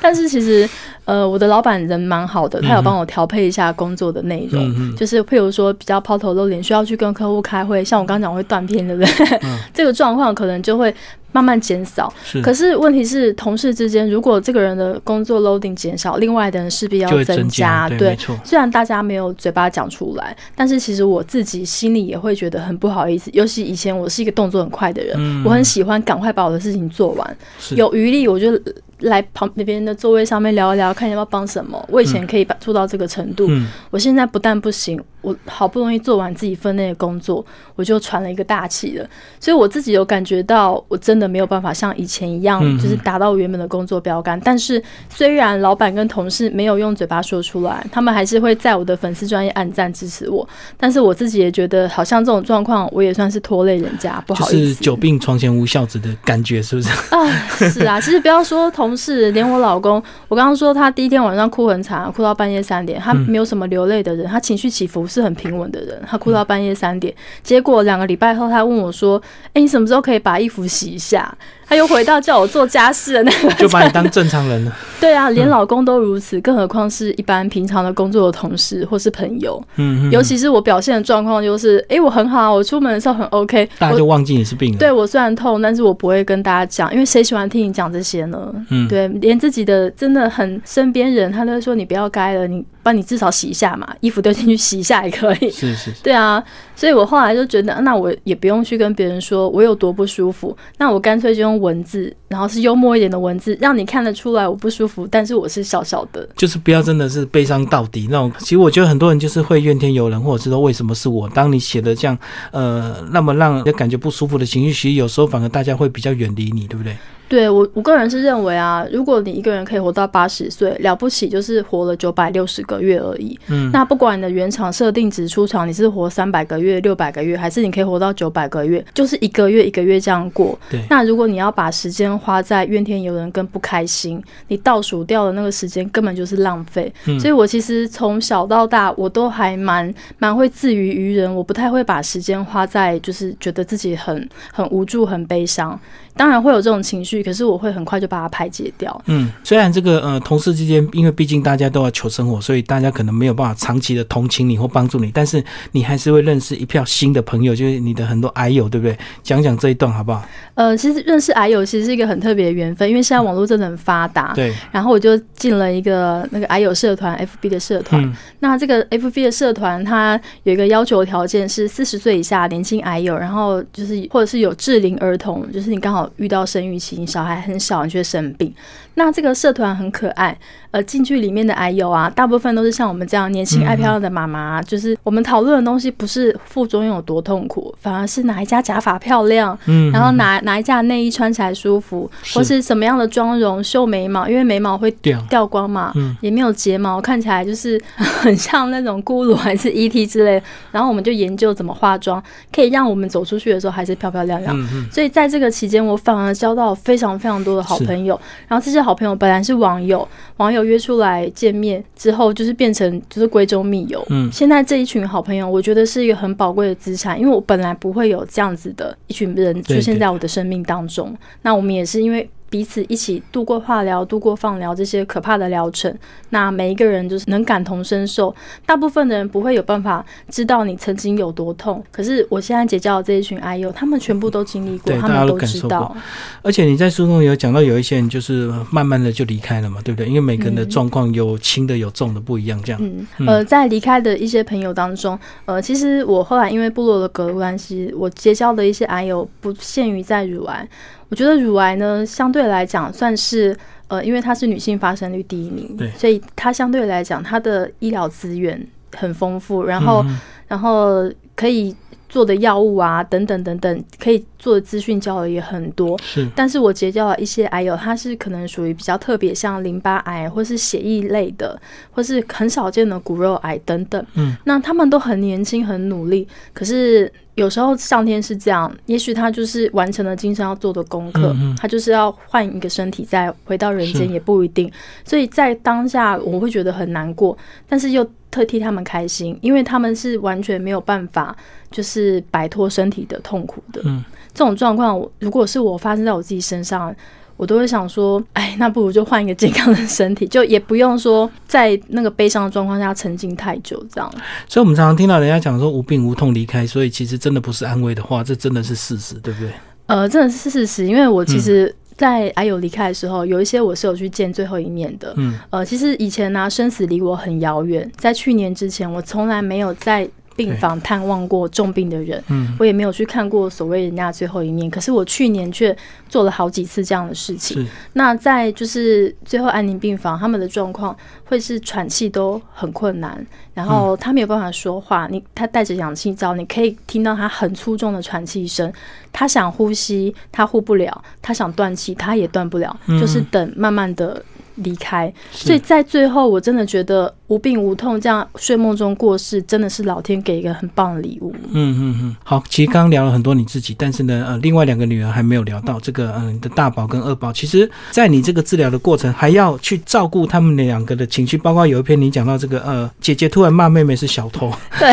[0.00, 0.66] 但是其实，
[1.04, 9.38] 呃，我的老板人蛮好的，他有帮我调配一下工作的内容，就是譬如说比较抛头露脸，需要去跟客户开会，像我刚刚讲会断片，对不对？
[9.42, 10.94] 嗯 这个状况可能就会
[11.32, 12.12] 慢慢减少。
[12.24, 18.16] 是，可是问题是，同事之间如果这个人的工作 loading 减少，另外的人势必要增加，对。
[18.42, 23.30] 虽然大家没有嘴巴讲出来，但是其实我自己心里也会觉得很不好意思。
[23.34, 27.36] 尤其以前我是一个动作很快的人，嗯我很喜欢赶快把我的事情做完，
[27.76, 28.58] 有余力我就
[29.04, 31.82] 来旁别人的座位上面聊一聊，看要不要帮什么。
[31.90, 39.08] 我以前可以把做到这个程度，嗯，我现在不但不行，我好不容易做完自己分内的工作，我就喘了一个大气了。
[39.40, 44.40] 所以我自己有感觉到，我真的没有办法像以前一样，嗯就是达到我原本的工作标杆。
[44.40, 50.46] 但是虽然老板跟同事没有用嘴巴说出来，他们还是会在我的粉丝专业暗赞支持我。
[50.76, 54.66] 但是我自己也觉得，好像这种状况，我也算是拖累人家，不好意思。
[54.68, 56.88] 是久病床前无孝子的感觉，是不是？
[57.14, 69.20] 啊，是啊，其实不要说同是，连我老公，我刚刚说他第一天晚上哭很惨，哭到半夜三点，他没有什么流泪的人，他情绪起伏是很平稳的人，他哭到半夜三点，结果两个礼拜后，他问我说
[69.54, 74.72] ：“哎、你什么时候可以把衣服洗一下？”他又回到叫我做家事的那个，就把你当正常人了。
[75.00, 84.78] 对啊，连老公都如此，更何况是一般平常的工作的同事或是朋友，嗯，嗯尤其是我表现的状况就是，哎、我很好啊，我出门的时候很 OK，大家就忘记你是病人。
[84.78, 88.38] 对我虽然痛，但是我不会跟大家讲，因为谁喜欢听你讲这些呢？
[88.70, 95.50] 嗯对，连自己的真的很身边人，他都会说你不要该了，你帮你至少洗一下嘛，衣服丢进去洗一下也可以。
[95.50, 96.42] 是是是， 对啊，
[96.76, 106.28] 所以我后来就觉得，那我也不用去跟别人说我有多不舒服，那我干脆就用文字，然后是幽默一点的文字，让你看得出来我不舒服，但是我是笑笑的。
[106.36, 108.30] 就是不要真的是悲伤到底那种。
[108.38, 111.28] 其实我觉得很多人就是会怨天尤人，或者是说为什么是我。
[111.30, 112.16] 当你写的这样
[112.52, 116.94] 呃那么让人感觉不舒服的情绪，其实有时候反而大家会比较远离你，对不对？
[117.28, 123.38] 对我，我个人是认为啊，如果你一个人可以活到八十岁，了不起就是活了九百六十个月而已。
[123.48, 130.58] 嗯，那不管你的原厂设定值出厂，你是活三百个月、六百个月，还是你可以活到九百个月，就是一个月一个月这样过。
[130.70, 136.92] 对那如果你要把时间花在怨天尤人跟不开心，你倒数掉的那个时间根本就是浪费。
[137.06, 145.78] 嗯所以我其实从小到大，我都还蛮蛮会自娱于人，我不太会把时间花在就是觉得自己很很无助、很悲伤。
[146.16, 149.02] 当然会有这种情绪，可是我会很快就把它排解掉。
[149.06, 158.96] 嗯，虽然这个呃同事之间，因为毕竟大家都要求生活，所以大家可能没有办法长期的同情你或帮助你，但是你还是会认识一票新的朋友，就是你的很多癌友，对不对？
[159.22, 160.24] 讲讲这一段好不好？
[160.54, 164.32] 呃，其实认识癌友其实是一个很特别的缘分，因为现在网络真的很发达。
[164.34, 168.02] 对，然后我就进了一个那个癌友社团 FB 的社团。
[168.02, 178.52] 嗯那这个 FB 的社团，它有一个要求条件是四十岁以下年轻癌友，然后就是或者是有适龄儿童，就是你刚好遇到生育期，小孩很小，你却生病。
[178.96, 180.38] 那这个社团很可爱，
[180.70, 184.62] 呃，进去里面的癌友啊，大部分都是像我们这样年轻爱漂亮的妈妈。
[184.62, 200.40] 就是我们讨论的东西不是副作用有多痛苦，反而是哪一家假发漂亮，嗯，然后哪哪一家内衣穿起来舒服，或是什么样的妆容修眉毛，因为眉毛会掉掉光嘛，嗯，也没有睫毛，看起来就是很像那种咕噜还是 ET 之类。
[200.70, 204.56] 然后我们就研究怎么化妆，可以让我们走出去的时候还是漂漂亮亮。
[204.92, 208.18] 所以在这个期间，我反而交到非常非常多的好朋友。
[208.48, 214.04] 然后这些好朋友本来是网友，网友约出来见面之后，就是变成就是闺中密友。
[214.10, 221.16] 嗯，现在这一群好朋友，我觉得是一个很宝贵的资产，因为我本来不会有这样子的一群人出现在我的生命当中。
[221.42, 222.28] 那我们也是因为。
[222.54, 225.92] 彼此一起度过化疗、度过放疗这些可怕的疗程，
[226.28, 228.32] 那每一个人就是能感同身受。
[228.64, 235.96] 大部分的人不会有办法知道你曾经有多痛，可是我现在结交的这一群 I 友，他们全部都经历过，他们都知道。
[236.42, 240.06] 而且你在书中有讲到，有一些人就是慢慢的就离开了嘛，对不对？
[240.06, 242.80] 因为每个人的状况有轻的有重的不一样，这样。
[242.80, 250.68] 嗯，呃，在离开的一些朋友当中，呃，其实我后来因为部落的隔关系，我结交的一些 I 友不限于在乳癌。
[251.08, 253.56] 我觉得乳癌呢，相对来讲算是
[253.88, 260.04] 呃，因为它是女性发生率第一名，对，所以它相对来讲，它的医疗资源很丰富，然后
[260.48, 261.74] 然后可以
[262.08, 265.98] 做的药物啊，等等等等，可以做的资讯交流也很多。
[266.02, 274.04] 是，但是我结交了一些癌友，他是可能属于比较特别，像淋巴癌或是血液类的，或是很少见的骨肉癌等等。
[274.14, 277.12] 嗯，那他们都很年轻，很努力，可是。
[277.34, 284.70] 有时候上天是这样，也许他就是完成了今生要做的功课，他就是要换一个身体再回到人间，也不一定。
[285.04, 287.36] 所以在当下我会觉得很难过，
[287.68, 291.36] 但是又特替他们开心，因为他们是完全没有办法
[291.70, 293.80] 就是摆脱身体的痛苦的。
[293.84, 296.92] 嗯这种状况，如果是我发生在我自己身上。
[297.36, 304.08] 我都会想说，哎，那不如就换一个健康的身体，就也不用说在那个悲伤的状况下沉浸太久，这样。
[304.48, 309.50] 所以，我们常常听到人家讲说无病无痛离开，所以其实真的不是安慰的话，这真的是事实，对不对？
[309.86, 315.14] 呃，真的是事实，因为我其实，在阿友离开的时候，有一些我是有去见最后一面的。
[315.16, 320.08] 嗯，呃，其实以前呢，生死离我很遥远，在去年之前，我从来没有在。
[320.36, 324.70] 病房探望过重病的人，嗯，我也没有去看过所谓人家最后一面。
[324.70, 325.76] 可是我去年却
[326.08, 327.66] 做了好几次这样的事情。
[327.92, 335.06] 那在就是最后安宁病房，他们的状况会是喘气都很困难，然后他没有办法说话。
[335.10, 338.72] 你他带着氧气罩，你可以听到他很粗重的喘气声。
[339.12, 340.90] 他想呼吸，他呼不了；
[341.22, 342.76] 他想断气，他也断不了。
[343.00, 344.22] 就是等慢慢的。
[344.56, 351.34] 离开，所以在最后，我真的觉得无病无痛这样睡梦中过世，真的是老天给一个很棒的礼物。
[351.50, 364.52] 嗯嗯嗯，好，其实刚刚聊了很多你自己，但是呢，呃，另外两个女儿还没有聊到这个，嗯，你的大宝跟二宝，其实，在你这个治疗的过程，还要去照顾他们两个的情绪，包括有一篇你讲到这个，呃，姐姐突然骂妹妹是小偷。
[364.78, 364.92] 对，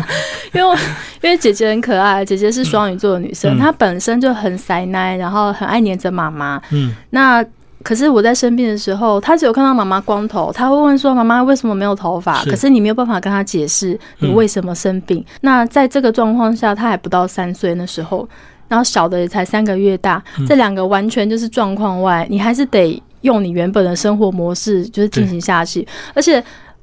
[0.54, 0.78] 因为
[1.20, 6.62] 因为姐姐很可爱，姐姐是双鱼座的女生，她本身就很塞奶，然后很爱黏着妈妈。
[6.70, 7.44] 嗯，那。
[7.82, 15.24] 可是我在生病的时候，他只有看到妈妈光头，他会问说：“妈妈为什么没有头发？”可是你没有办法跟他解释你为什么生病。
[15.42, 18.28] 那在这个状况下，他还不到三岁那时候，
[18.68, 26.42] 然后小的也才三个月大，这两个完全就是状况外，你还是得用你原本的生活模式就是进行下去，而且。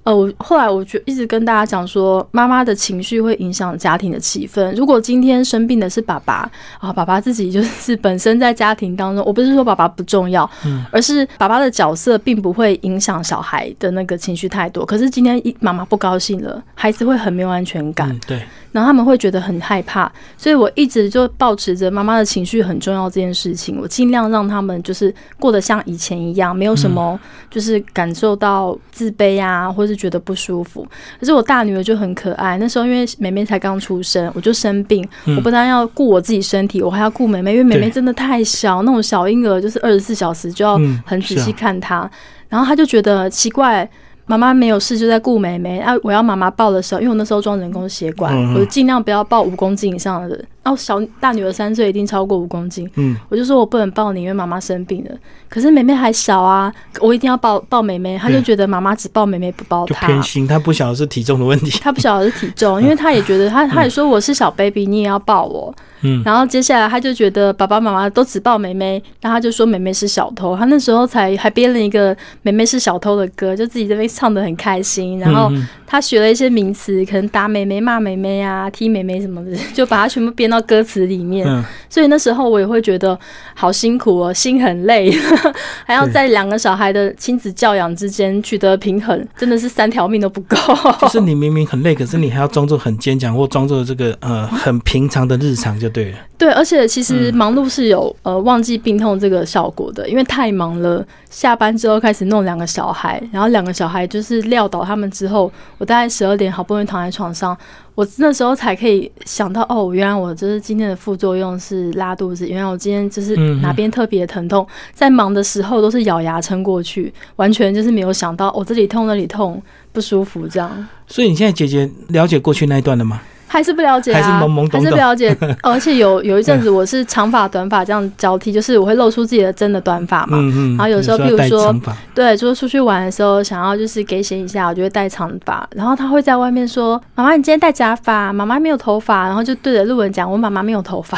[0.10, 4.76] 呃，我后来我就一直跟大家讲说，妈妈的情绪会影响家庭的气氛。
[4.76, 14.84] 如果今天生病的是爸爸啊，爸爸自己就是 本身在家庭当中，我不是说爸爸不重要，嗯，而是爸爸的角色并不会影响小孩的那个情绪太多。
[14.84, 18.42] 可是今天一妈妈不高兴了，孩子会很没有安全感，对。
[18.72, 30.88] 然后他们会觉得很害怕，所以我一直就保持着妈妈的情绪很重要这件事情，我尽量让他们就是过得像以前一样，没有什么就是感受到自卑啊，或是觉得不舒服。
[31.20, 42.10] 可是我大女儿就很可爱，那时候因为妹妹才刚出生，我就生病，我不但要顾我自己身体，我还要顾妹妹，因为妹妹真的太小，那种小婴儿就是二十四小时就要很仔细看她，
[42.48, 43.90] 然后她就觉得奇怪。
[44.30, 45.96] 妈妈没有事就在顾妹妹啊！
[46.04, 50.70] 我要妈妈抱的时候，因为我那时候装人工血管，我就尽量不要抱五公斤以上的人。
[50.70, 52.88] 然后小大女儿三岁，一定超过五公斤。
[52.96, 55.12] 嗯，我就说我不能抱你，因为妈妈生病了。
[55.48, 58.18] 可是妹妹还小啊，我一定要抱抱妹妹。
[58.18, 60.46] 她就觉得妈妈只抱妹妹不抱她，偏心。
[60.46, 65.74] 她不晓得是体重的问题，她不晓得是体重，因为她也觉得她，她也说我是小 baby，你也要抱我。
[66.02, 70.56] 嗯，然后接下来她就觉得爸爸妈妈都只抱妹妹，然后他就说妹妹是小偷。
[70.56, 75.18] 她那时候才还编了一个妹妹是小偷的歌，就自己这边唱的很开心。
[75.20, 75.52] 然后
[75.88, 80.49] 她学了一些名词，可能打妹妹、骂妹妹啊、踢妹妹什么的，就把它全部编。
[80.50, 83.18] 编到歌词里面，嗯，所以那时候我也会觉得
[83.54, 85.12] 好辛苦哦，心很累，
[85.86, 90.58] 还要在两个小孩的亲子教养之间取得平衡，真的是三条命都不够。
[91.02, 96.18] 就是你明明很累，可是你还要装作很坚强，或装作这个呃 很平常的日常就对了。
[96.40, 107.58] 对，而且其实忙碌是有呃忘记病痛这个效果的，因为太忙了，下班之后开始弄两个小孩，然后两个小孩就是撂倒他们之后，我大概十二点好不容易躺在床上，
[107.94, 119.62] 我那时候才可以想到，哦，原来我就是今天的副作用是拉肚子，因为我今天就是哪边特别疼痛，在忙的时候都是咬牙撑过去，完全就是没有想到我这里痛那里痛
[119.92, 120.88] 不舒服这样。
[121.08, 123.22] 所以你现在姐姐了解过去那一段了吗？
[123.50, 125.36] 还是不了解啊，还是懵懵懂懂还是不了解。
[125.64, 130.38] 而且有有一阵子我是长发短发这样交替，就是我会露出自己的真的短发嘛。
[130.40, 130.78] 嗯嗯。
[130.78, 131.76] 然后有时候，你譬如说
[132.14, 135.68] 对，就是出去玩的时候，想要就是给显一下，我就会戴长发。
[135.76, 141.18] 然后他会在外面说：“妈妈，你今天戴假发，妈妈没有头发。”然后就对着路人讲：“我妈妈没有头发。”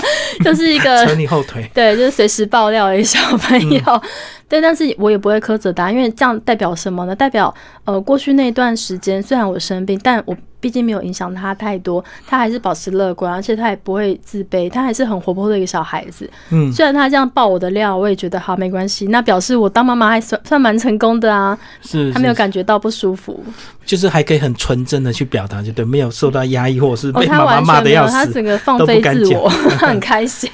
[0.44, 1.68] 就是一个扯你后腿。
[1.74, 3.82] 对，就是随时爆料的一个小朋友。
[4.50, 7.14] 对，但是我也不会苛责他，因为这样代表什么呢？
[7.14, 16.28] 代表呃，过去那段时间虽然我生病，但我毕竟没有影响他太多，他还是保持乐观，而且他也不会自卑，他还是很活泼的一个小孩子。
[16.50, 21.56] 嗯，虽然他这样爆我的料，我也觉得好没关系，那表示我当妈妈还算算蛮成功的啊。
[21.80, 22.12] 是。
[22.12, 23.40] 他没有感觉到不舒服，
[23.86, 28.12] 就是还可以很纯真的去表达，就对，没有受到压抑，或者是哦，被妈妈他完全没有，骂的要死。
[28.12, 29.48] 他整个放飞自我，
[29.78, 30.50] 他很 开心。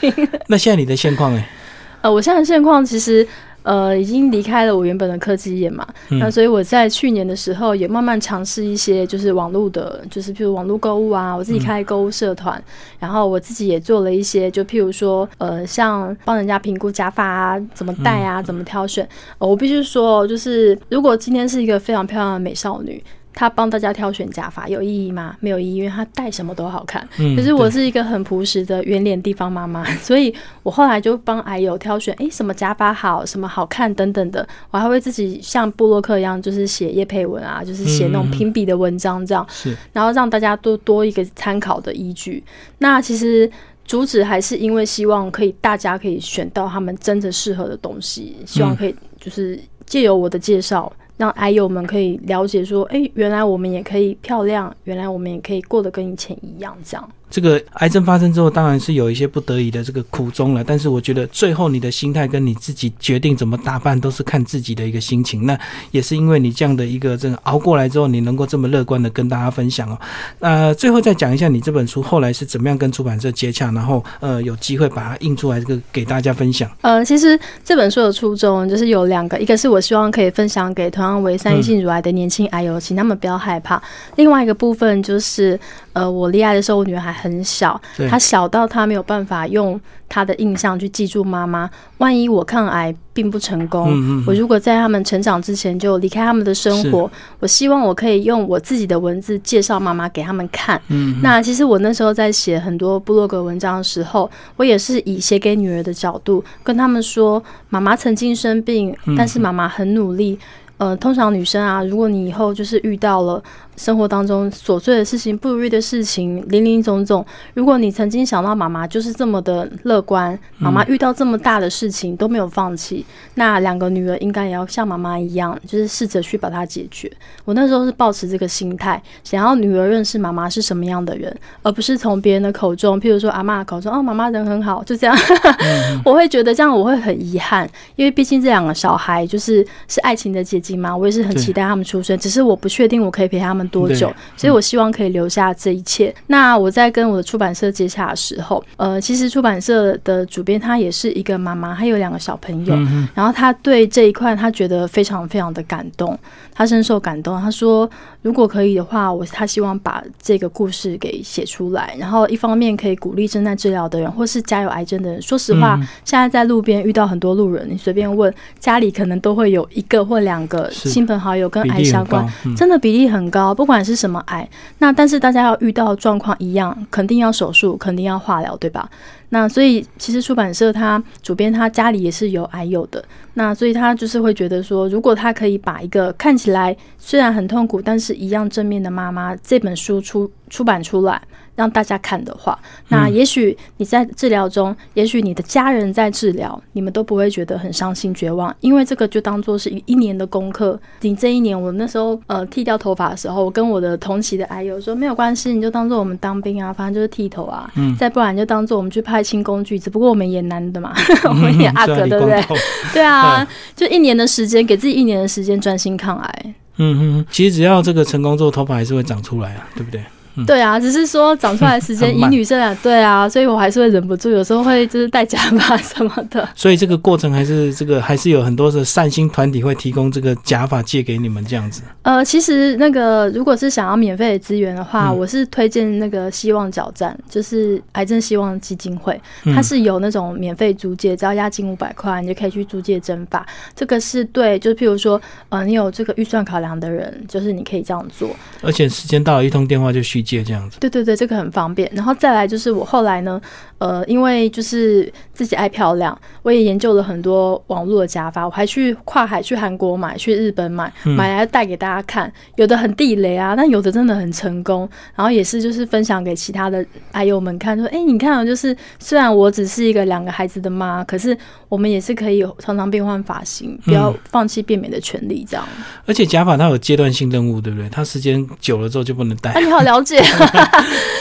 [0.49, 1.49] 那现在你的现况哎，
[2.03, 3.27] 呃，我现在的现况其实。
[3.67, 12.63] 呃，已经离开了我原本的科技业嘛，嗯那所以我在去年的时候也慢慢尝试一些就是网络的，就是譬如网络购物啊，我自己开购物社团，
[13.01, 19.05] 然后我自己也做了一些，就譬如说，呃，像帮人家评估假发啊，怎么戴啊，怎么挑选。
[19.39, 23.03] 呃我必须说，就是如果今天是一个非常漂亮的美少女。
[23.37, 25.37] 她帮大家挑选假发有意义吗？
[25.41, 27.07] 没有意义，因为他戴什么都好看。
[27.19, 42.43] 嗯可是我是一个很朴实的圆脸地方妈妈， 所以我后来就帮矮友挑选，诶，什么假发好，什么好看等等的，我还会自己像布洛克一样，就是写叶配文啊，就是写那种评比的文章这样，是然后让大家多多一个参考的依据。
[42.79, 43.49] 那其实。
[43.89, 49.57] 主旨还是因为希望可以大家可以选到他们真的适合的东西，希望可以就是
[49.87, 57.11] 借由我的介绍，让癌友们可以了解说，诶，原来我们也可以漂亮，原来我们也可以过得跟以前一样，这样。
[57.29, 60.63] 这个癌症发生之后，当然是有一些不得已的这个苦衷了。
[60.63, 65.45] 但是我觉得最后你的心态跟你自己决定怎么打扮，都是看自己的一个心情。
[65.45, 65.59] 那
[65.91, 69.99] 也是因为你这样的一个这个熬过来之后，你能够这么乐观的跟大家分享哦。
[70.39, 76.71] 那最后再讲一下你这本书后来是怎么样跟出版社接洽，然后呃有机会把它印出来，这个给大家分享。
[76.83, 83.79] 呃，其实这本书的初衷就是有两个，一个是我希望可以分享给同样为三阴性乳癌的年轻癌友，请他们不要害怕；
[84.17, 85.59] 另外一个部分就是，
[85.97, 87.81] 呃，我恋爱的时候，我女儿还很小，
[88.11, 89.81] 她小到她没有办法用
[90.11, 91.71] 她的印象去记住妈妈。
[91.97, 100.79] 万一我抗癌并不成功，嗯嗯嗯我如果在他们成长之前就离开他们的生活，我希望我可以用我自己的文字介绍妈妈给他们看。
[100.89, 110.39] 嗯，那其实我那时候在写很多部落格文章的时候，我也是以写给女儿的角度跟他们说，妈妈曾经生病，但是妈妈很努力。
[110.79, 113.43] 呃，通常女生啊，如果你以后就是遇到了
[113.77, 117.25] 生活当中琐碎的事情、不如意的事情，林林总总，
[117.55, 123.05] 如果你曾经想到妈妈就是这么的乐观，妈妈遇到这么大的事情都没有放弃，
[123.35, 127.11] 那两个女儿应该也要像妈妈一样，就是试着去把它解决。
[127.45, 135.17] 我那时候是抱持这个心态，想要女儿认识妈妈是什么样的人，而不是从别人的口中，譬如说阿妈的口中，哦，妈妈人很好，就这样。
[136.05, 146.15] 我会觉得这样我会很遗憾，因为毕竟这两个小孩就是是爱情的结晶嘛，我也是很期待他们出生，只是我不确定我可以陪他们多久，所以我希望可以留下这一切。
[146.27, 156.19] 那我在跟我的出版社接洽的时候，呃，其实出版社的主编他也是一个妈妈，他有两个小朋友，嗯然后他对这一块他觉得非常非常的感动，
[156.57, 157.39] 他深受感动。
[157.41, 157.89] 他说，
[158.23, 165.21] 如果可以的话，我他希望把这个故事给写出来，然后一方面可以鼓励正在治疗的人，或是家有癌症的人。
[165.21, 174.49] 说实话，嗯现在在路边遇到很多路人，你随便问，家里可能都会有一个或两个亲朋好友跟癌相关，嗯真的比例很高，不管是什么癌。
[174.79, 178.89] 那但是大家要遇到的状况一样，肯定要手术，肯定要化疗，对吧？
[179.31, 183.05] 那所以其实出版社他主编他家里也是有癌友的，
[183.35, 191.21] 那所以他就是会觉得说，如果他可以把一个看起来虽然很痛苦，但是一样正面的妈妈这本书出出版出来。
[191.57, 192.57] 让大家看的话，
[192.89, 200.79] 那也许你在治疗中，也许你的家人在治疗，你们都不会觉得很伤心绝望，因为这个就当做是一一年的功课。
[201.01, 210.95] 你这一年，我那时候呃剃掉头发的时候，我跟我的同期的癌友说，没有关系，你就当做我们当兵啊，反正就是剃头啊，嗯，再不然就当做我们去拍轻工具，只不过我们演男的嘛，
[211.25, 212.45] 我们演阿哥， 对不对？
[212.93, 216.55] 对啊，就一年的时间，给自己一年的时间专心抗癌。
[216.79, 220.03] 嗯嗯，其实只要这个成功之后，头发还是会长出来啊，对不对？
[220.45, 226.47] 对啊，只是说长出来时间 以女生啊，对啊，所以我还是会忍不住，有时候会就是戴假发什么的。
[226.55, 231.83] 所以这个过程还是这个还是有很多的善心团体会提供这个假发借给你们这样子。
[232.03, 239.19] 呃，其实那个如果是想要免费的资源的话，我是推荐那个希望角站，就是癌症希望基金会，
[239.55, 243.47] 它是有那种免费租借，只要押金五百块，你就可以去租借针法。
[243.75, 245.19] 这个是对，就是譬如说，
[245.49, 248.29] 呃，你有这个预算考量的人，就是你可以这样做。
[248.61, 250.26] 而且时间到了，一通电话就续。
[250.27, 251.89] 借这样子，对对对，这个很方便。
[251.95, 253.41] 然后再来就是我后来呢，
[253.79, 262.33] 呃，因为就是自己爱漂亮，我也研究了很多网络的假发，我还去跨海去韩国买，去日本买，买来带给大家看。
[262.57, 264.89] 有的很地雷啊，但有的真的很成功。
[265.15, 271.37] 然后也是就是分享给其他的爱友们看，说，哎，你看，就是虽然我只是一个两个孩子的妈，可是
[271.69, 275.67] 我们也是可以常常变换发型，不要放弃变美的权利，这样。
[276.07, 277.89] 而且假发它有阶段性任务，对不对？
[277.91, 279.51] 它时间久了之后就不能戴。
[279.51, 280.23] 啊，你好了解。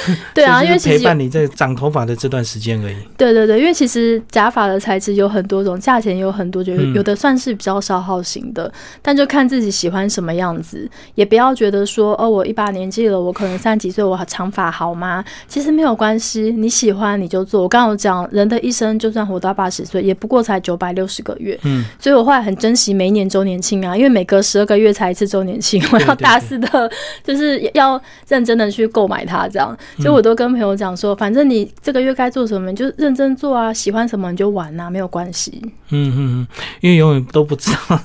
[0.36, 2.96] 对啊，因为陪伴你在长头发的这段时间而已。
[3.18, 8.72] 对对对，因为其实假发的材质有很多种，价钱有很多，就有的算是比较消耗型的，
[9.02, 15.26] 但就看自己喜欢什么样子，也不要觉得说哦，我一把年纪了，我可能三十几岁，我长发好吗？
[15.48, 17.64] 其实没有关系，你喜欢你就做。
[17.64, 21.60] 我刚刚有讲，人的一生就算活到八十岁，也不过才九百六十个月。
[21.64, 26.90] 嗯，所以我后来很珍惜每一年周年庆啊，因为每隔十二个月才一次周年庆，我要大肆的，
[27.24, 29.26] 就是要认真的去购买。
[29.26, 35.62] 它这样，所以我都跟朋友讲说，反正你这个月该做什么，你就认真做啊，喜欢什么你就玩啊，没有关系。
[35.88, 36.48] 嗯嗯嗯，
[36.82, 37.98] 因为永远都不知道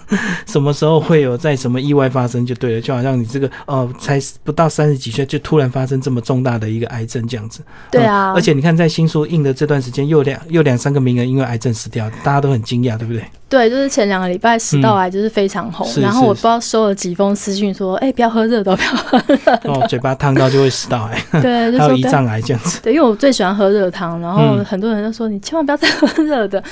[0.47, 2.81] 什么时候会有在什么意外发生，就对了。
[2.81, 7.61] 就好像你这个哦，才不到三十几岁，就突然发生这么重大的一个癌症这样子。
[7.91, 13.25] 对啊，而且你看，在新书印的这段时间，又两又两三个名人因为癌症死掉，大家都很惊讶，对不对？
[13.51, 22.81] 对，就是前两个礼拜食道癌就是非常红，然后我不知道收了几封私信说，哎，不要喝热的，不要喝热的，哦，嘴巴烫到就会食道癌， 对，还有胰脏癌这样子。
[22.81, 26.63] 对，因为我最喜欢喝热汤，然后很多人都说你千万不要再喝热的。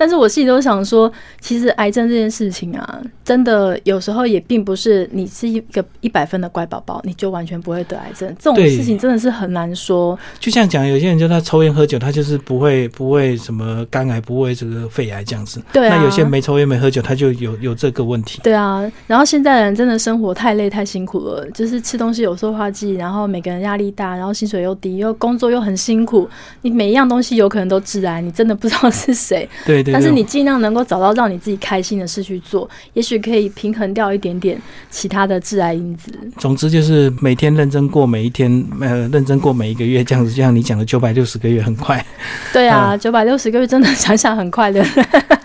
[0.00, 8.32] 但是我心里都想说，其实癌症这件事情啊，真的有时候也并不是你是一个一百分的乖宝宝，你就完全不会得癌症。
[8.38, 10.16] 这种事情真的是很难说。
[10.38, 15.60] 就像讲，有些人就他抽烟喝酒，他就是不会不会什么肝癌，不会这个肺癌这样子。
[15.72, 15.96] 对啊。
[15.96, 18.40] 那有些没抽烟没喝酒，他就有有这个问题。
[18.44, 18.88] 对啊。
[19.08, 26.28] 然后现在人真的生活太累太辛苦了，就是吃东西有塑化剂，然后每个人压力大，然后薪水又低，又工作又很辛苦，
[26.62, 29.48] 你每一样东西有可能都致癌，你真的不知道 是谁。
[29.66, 29.92] 对对。
[29.92, 30.68] 但是你尽量能。
[30.68, 34.60] 能够找到让你自己开心的事去做，也许可以平衡掉一点点
[34.90, 36.12] 其他的致癌因子。
[36.36, 42.04] 总之就是每天认真过每一天，呃，认真过每一个月，这样子，就像你讲的九百六十个月很快。
[42.52, 44.84] 对啊，九百六十个月真的想想很快的。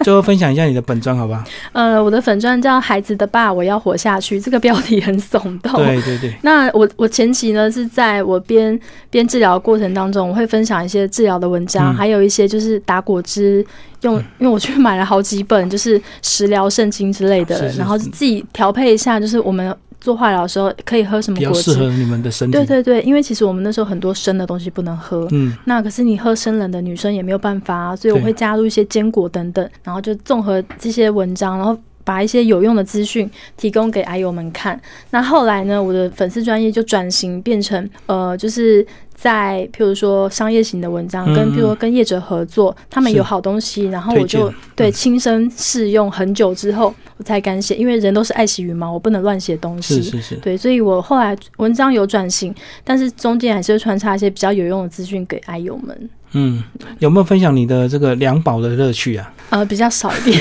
[0.03, 1.43] 最后分享一下你的本专好吧？
[1.71, 4.39] 呃，我的粉专叫《孩子的爸》，我要活下去。
[4.39, 5.73] 这个标题很耸动。
[5.85, 6.33] 对对对。
[6.41, 8.77] 那我我前期呢是在我边
[9.09, 13.65] 边治疗过程当中，我会分享一些治疗的文章，还有一些就是打果汁。
[14.01, 19.73] 用，因为我去买了好几本，就是食疗圣经之类的，然后自己调配一下，就是我们
[20.03, 22.57] 做化疗的时候可以喝什么果汁，适合你们的身体。
[22.57, 34.79] 对对对，因为其实我们那时候很多生的东西不能喝，嗯，那可是你喝生冷的，女生也没有办法，啊所以我会加入一些坚果等等，然后就综合这些文章，然后把一些有用的资讯提供给癌友们看。
[35.11, 38.85] 那后来呢，我的粉丝专业就转型变成，呃，就是。
[39.15, 50.01] 在譬如说商业型的文章，跟譬如说跟业者合作，他们有好东西，然后我就对亲身试用很久之后，我才敢写，因为人都是爱惜羽毛，我不能乱写东西。
[50.01, 56.09] 是是是，对，所以我后来文章有转型，但是中间还是会穿插一些比较有用的资讯给爱友们。
[56.33, 56.63] 嗯，
[56.99, 59.31] 有没有分享你的这个两宝的乐趣啊？
[59.49, 60.39] 呃，比较少一点，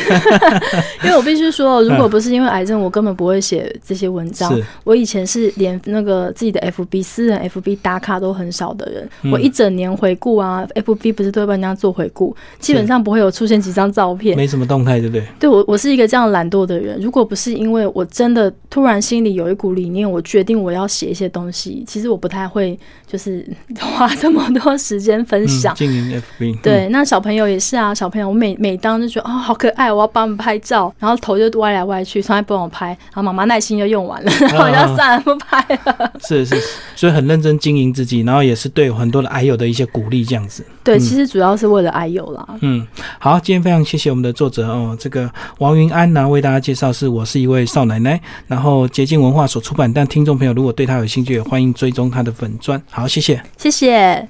[1.04, 4.58] 因为我必须说，如果不是因为癌症，我根本不会写这些文章。
[4.84, 9.06] 我以前是连那个自己的 FB 私人 FB 打卡都很少的人。
[9.30, 15.26] 我一整年回顾啊，FB 不是都会帮人家做回顾，基本上不会有出现几张照片，没什么动态，对不对？
[15.38, 16.98] 对我，我是一个这样懒惰的人。
[16.98, 23.46] 如果不是因为我真的突然心里有一股理念，我决定我要写一些东西，其实我不太会就是
[23.78, 25.76] 花这么多时间分享。
[25.82, 36.12] 经营 FB，对，那小朋友也是啊，小朋友我每每当就觉得哦好可爱，我要帮他们拍照，然后头就歪来歪去，从来不帮我拍，然后妈妈耐心就用完了，然后我就算了不拍了。
[36.22, 36.56] 是是，
[36.94, 40.64] 所以很认真经营自己，然后也是对很多的爱友的一些鼓励，这样子。
[40.84, 42.46] 对，其实主要是为了爱友啦。
[42.60, 42.86] 嗯，
[43.18, 45.28] 好，今天非常谢谢我们的作者哦，这个
[45.58, 52.80] 王云安呢为大家介绍是我是一位少奶奶，然后捷径文化所出版，但听众朋友如果对他有兴趣，也欢迎追踪他的粉砖。
[52.90, 54.28] 好，谢谢，谢谢。